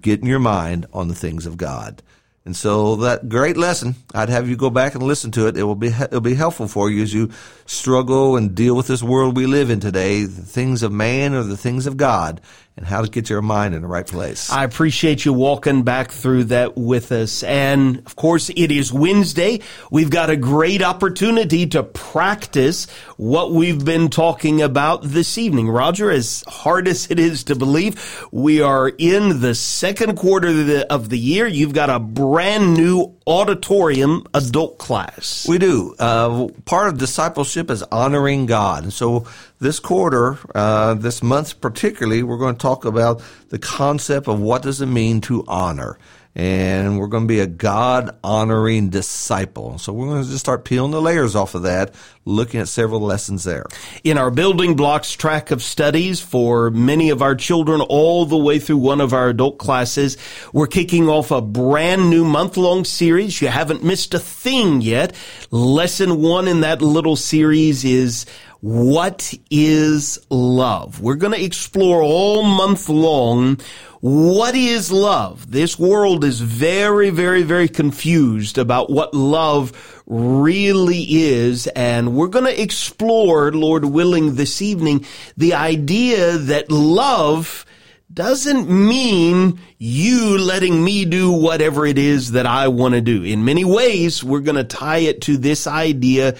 getting 0.00 0.28
your 0.28 0.38
mind 0.38 0.86
on 0.92 1.08
the 1.08 1.16
things 1.16 1.44
of 1.44 1.56
God. 1.56 2.04
And 2.48 2.56
so 2.56 2.96
that 2.96 3.28
great 3.28 3.58
lesson, 3.58 3.94
I'd 4.14 4.30
have 4.30 4.48
you 4.48 4.56
go 4.56 4.70
back 4.70 4.94
and 4.94 5.02
listen 5.02 5.30
to 5.32 5.48
it. 5.48 5.58
It 5.58 5.64
will 5.64 5.74
be 5.74 5.88
it'll 5.88 6.22
be 6.22 6.32
helpful 6.32 6.66
for 6.66 6.88
you 6.88 7.02
as 7.02 7.12
you 7.12 7.30
struggle 7.66 8.38
and 8.38 8.54
deal 8.54 8.74
with 8.74 8.86
this 8.86 9.02
world 9.02 9.36
we 9.36 9.44
live 9.44 9.68
in 9.68 9.80
today, 9.80 10.22
the 10.22 10.40
things 10.46 10.82
of 10.82 10.90
man 10.90 11.34
or 11.34 11.42
the 11.42 11.58
things 11.58 11.86
of 11.86 11.98
God, 11.98 12.40
and 12.78 12.86
how 12.86 13.02
to 13.02 13.10
get 13.10 13.28
your 13.28 13.42
mind 13.42 13.74
in 13.74 13.82
the 13.82 13.88
right 13.88 14.06
place. 14.06 14.50
I 14.52 14.62
appreciate 14.62 15.24
you 15.24 15.32
walking 15.32 15.82
back 15.82 16.12
through 16.12 16.44
that 16.44 16.78
with 16.78 17.10
us. 17.10 17.42
And 17.42 17.98
of 18.06 18.14
course, 18.14 18.50
it 18.50 18.70
is 18.70 18.92
Wednesday. 18.92 19.60
We've 19.90 20.10
got 20.10 20.30
a 20.30 20.36
great 20.36 20.80
opportunity 20.80 21.66
to 21.66 21.82
practice 21.82 22.88
what 23.16 23.50
we've 23.50 23.84
been 23.84 24.10
talking 24.10 24.62
about 24.62 25.02
this 25.02 25.36
evening. 25.36 25.68
Roger, 25.68 26.08
as 26.08 26.44
hard 26.46 26.86
as 26.86 27.10
it 27.10 27.18
is 27.18 27.42
to 27.44 27.56
believe, 27.56 28.28
we 28.30 28.62
are 28.62 28.88
in 28.88 29.40
the 29.40 29.56
second 29.56 30.16
quarter 30.16 30.48
of 30.48 30.66
the, 30.68 30.92
of 30.92 31.08
the 31.08 31.18
year. 31.18 31.48
You've 31.48 31.74
got 31.74 31.90
a 31.90 31.98
brand 31.98 32.74
new 32.74 33.16
auditorium 33.26 34.24
adult 34.34 34.78
class. 34.78 35.46
We 35.48 35.58
do. 35.58 35.96
Uh, 35.98 36.46
part 36.64 36.88
of 36.88 36.98
discipleship 36.98 37.70
is 37.70 37.82
honoring 37.82 38.46
God. 38.46 38.84
And 38.84 38.92
so 38.92 39.26
this 39.60 39.80
quarter, 39.80 40.38
uh, 40.54 40.94
this 40.94 41.22
month 41.22 41.60
particularly, 41.60 42.22
we're 42.22 42.38
going 42.38 42.54
to 42.54 42.60
talk 42.60 42.84
about 42.84 43.22
the 43.48 43.58
concept 43.58 44.28
of 44.28 44.40
what 44.40 44.62
does 44.62 44.80
it 44.80 44.86
mean 44.86 45.20
to 45.22 45.44
honor. 45.48 45.98
And 46.34 47.00
we're 47.00 47.08
going 47.08 47.24
to 47.24 47.28
be 47.28 47.40
a 47.40 47.48
God 47.48 48.16
honoring 48.22 48.90
disciple. 48.90 49.76
So 49.78 49.92
we're 49.92 50.06
going 50.06 50.22
to 50.22 50.28
just 50.28 50.38
start 50.38 50.64
peeling 50.64 50.92
the 50.92 51.02
layers 51.02 51.34
off 51.34 51.56
of 51.56 51.62
that, 51.62 51.94
looking 52.24 52.60
at 52.60 52.68
several 52.68 53.00
lessons 53.00 53.42
there. 53.42 53.64
In 54.04 54.18
our 54.18 54.30
building 54.30 54.76
blocks 54.76 55.10
track 55.14 55.50
of 55.50 55.64
studies 55.64 56.20
for 56.20 56.70
many 56.70 57.10
of 57.10 57.22
our 57.22 57.34
children 57.34 57.80
all 57.80 58.24
the 58.24 58.36
way 58.36 58.60
through 58.60 58.76
one 58.76 59.00
of 59.00 59.12
our 59.12 59.30
adult 59.30 59.58
classes, 59.58 60.16
we're 60.52 60.68
kicking 60.68 61.08
off 61.08 61.32
a 61.32 61.40
brand 61.40 62.08
new 62.08 62.24
month 62.24 62.56
long 62.56 62.84
series. 62.84 63.42
You 63.42 63.48
haven't 63.48 63.82
missed 63.82 64.14
a 64.14 64.20
thing 64.20 64.80
yet. 64.80 65.16
Lesson 65.50 66.22
one 66.22 66.46
in 66.46 66.60
that 66.60 66.80
little 66.80 67.16
series 67.16 67.84
is 67.84 68.26
what 68.60 69.34
is 69.50 70.18
love? 70.30 71.00
We're 71.00 71.14
going 71.14 71.32
to 71.32 71.44
explore 71.44 72.02
all 72.02 72.42
month 72.42 72.88
long 72.88 73.58
what 74.00 74.54
is 74.54 74.92
love? 74.92 75.50
This 75.50 75.76
world 75.76 76.22
is 76.22 76.40
very, 76.40 77.10
very, 77.10 77.42
very 77.42 77.68
confused 77.68 78.56
about 78.56 78.90
what 78.90 79.12
love 79.12 80.02
really 80.06 81.02
is. 81.02 81.66
And 81.68 82.14
we're 82.14 82.28
going 82.28 82.44
to 82.44 82.62
explore, 82.62 83.50
Lord 83.50 83.84
willing, 83.86 84.36
this 84.36 84.62
evening, 84.62 85.04
the 85.36 85.54
idea 85.54 86.38
that 86.38 86.70
love 86.70 87.66
doesn't 88.12 88.70
mean 88.70 89.60
you 89.76 90.38
letting 90.38 90.82
me 90.82 91.04
do 91.04 91.30
whatever 91.30 91.84
it 91.84 91.98
is 91.98 92.32
that 92.32 92.46
I 92.46 92.68
want 92.68 92.94
to 92.94 93.00
do. 93.00 93.22
In 93.22 93.44
many 93.44 93.64
ways, 93.64 94.24
we're 94.24 94.40
going 94.40 94.56
to 94.56 94.64
tie 94.64 94.98
it 94.98 95.20
to 95.22 95.36
this 95.36 95.66
idea, 95.66 96.36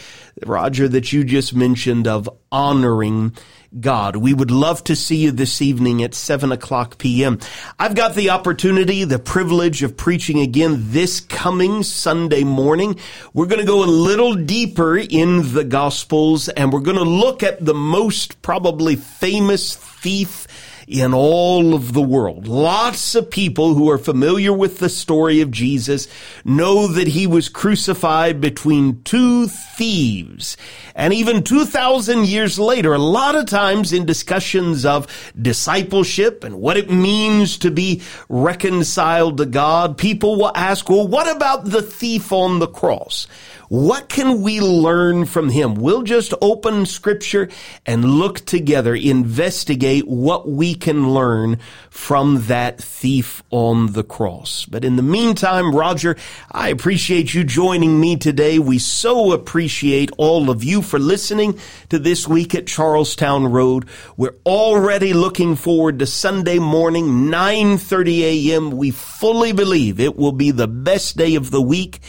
Roger, 0.46 0.88
that 0.88 1.12
you 1.12 1.24
just 1.24 1.54
mentioned 1.54 2.08
of 2.08 2.28
honoring 2.50 3.34
God. 3.78 4.16
We 4.16 4.32
would 4.32 4.50
love 4.50 4.82
to 4.84 4.96
see 4.96 5.16
you 5.16 5.30
this 5.30 5.60
evening 5.60 6.02
at 6.02 6.14
7 6.14 6.50
o'clock 6.52 6.96
p.m. 6.96 7.38
I've 7.78 7.94
got 7.94 8.14
the 8.14 8.30
opportunity, 8.30 9.04
the 9.04 9.18
privilege 9.18 9.82
of 9.82 9.94
preaching 9.94 10.40
again 10.40 10.90
this 10.90 11.20
coming 11.20 11.82
Sunday 11.82 12.44
morning. 12.44 12.98
We're 13.34 13.46
going 13.46 13.60
to 13.60 13.66
go 13.66 13.84
a 13.84 13.86
little 13.86 14.34
deeper 14.34 14.96
in 14.96 15.52
the 15.52 15.64
Gospels 15.64 16.48
and 16.48 16.72
we're 16.72 16.80
going 16.80 16.96
to 16.96 17.02
look 17.02 17.42
at 17.42 17.62
the 17.62 17.74
most 17.74 18.40
probably 18.40 18.96
famous 18.96 19.76
thief 19.76 20.46
in 20.88 21.12
all 21.12 21.74
of 21.74 21.92
the 21.92 22.02
world. 22.02 22.48
Lots 22.48 23.14
of 23.14 23.30
people 23.30 23.74
who 23.74 23.90
are 23.90 23.98
familiar 23.98 24.52
with 24.52 24.78
the 24.78 24.88
story 24.88 25.42
of 25.42 25.50
Jesus 25.50 26.08
know 26.44 26.86
that 26.86 27.08
he 27.08 27.26
was 27.26 27.50
crucified 27.50 28.40
between 28.40 29.02
two 29.02 29.48
thieves. 29.48 30.56
And 30.94 31.12
even 31.12 31.44
2,000 31.44 32.26
years 32.26 32.58
later, 32.58 32.94
a 32.94 32.98
lot 32.98 33.34
of 33.34 33.46
times 33.46 33.92
in 33.92 34.06
discussions 34.06 34.86
of 34.86 35.06
discipleship 35.40 36.42
and 36.42 36.60
what 36.60 36.78
it 36.78 36.90
means 36.90 37.58
to 37.58 37.70
be 37.70 38.02
reconciled 38.28 39.36
to 39.36 39.46
God, 39.46 39.98
people 39.98 40.36
will 40.36 40.52
ask, 40.54 40.88
well, 40.88 41.06
what 41.06 41.34
about 41.34 41.66
the 41.66 41.82
thief 41.82 42.32
on 42.32 42.60
the 42.60 42.66
cross? 42.66 43.26
What 43.68 44.08
can 44.08 44.40
we 44.40 44.62
learn 44.62 45.26
from 45.26 45.50
him? 45.50 45.74
We'll 45.74 46.02
just 46.02 46.32
open 46.40 46.86
scripture 46.86 47.50
and 47.84 48.02
look 48.02 48.40
together, 48.46 48.94
investigate 48.94 50.08
what 50.08 50.48
we 50.48 50.74
can 50.74 51.10
learn 51.10 51.58
from 51.90 52.46
that 52.46 52.78
thief 52.82 53.42
on 53.50 53.92
the 53.92 54.04
cross. 54.04 54.64
But 54.64 54.86
in 54.86 54.96
the 54.96 55.02
meantime, 55.02 55.74
Roger, 55.74 56.16
I 56.50 56.70
appreciate 56.70 57.34
you 57.34 57.44
joining 57.44 58.00
me 58.00 58.16
today. 58.16 58.58
We 58.58 58.78
so 58.78 59.32
appreciate 59.32 60.10
all 60.16 60.48
of 60.48 60.64
you 60.64 60.80
for 60.80 60.98
listening 60.98 61.58
to 61.90 61.98
this 61.98 62.26
week 62.26 62.54
at 62.54 62.66
Charlestown 62.66 63.52
Road. 63.52 63.86
We're 64.16 64.36
already 64.46 65.12
looking 65.12 65.56
forward 65.56 65.98
to 65.98 66.06
Sunday 66.06 66.58
morning, 66.58 67.30
9:30 67.30 68.20
a.m. 68.22 68.70
We 68.70 68.92
fully 68.92 69.52
believe 69.52 70.00
it 70.00 70.16
will 70.16 70.32
be 70.32 70.52
the 70.52 70.68
best 70.68 71.18
day 71.18 71.34
of 71.34 71.50
the 71.50 71.60
week 71.60 72.00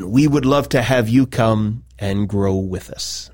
and 0.00 0.10
we 0.10 0.26
would 0.26 0.46
love 0.46 0.68
to 0.70 0.82
have 0.82 1.08
you 1.08 1.26
come 1.26 1.84
and 1.98 2.28
grow 2.28 2.56
with 2.56 2.90
us. 2.90 3.30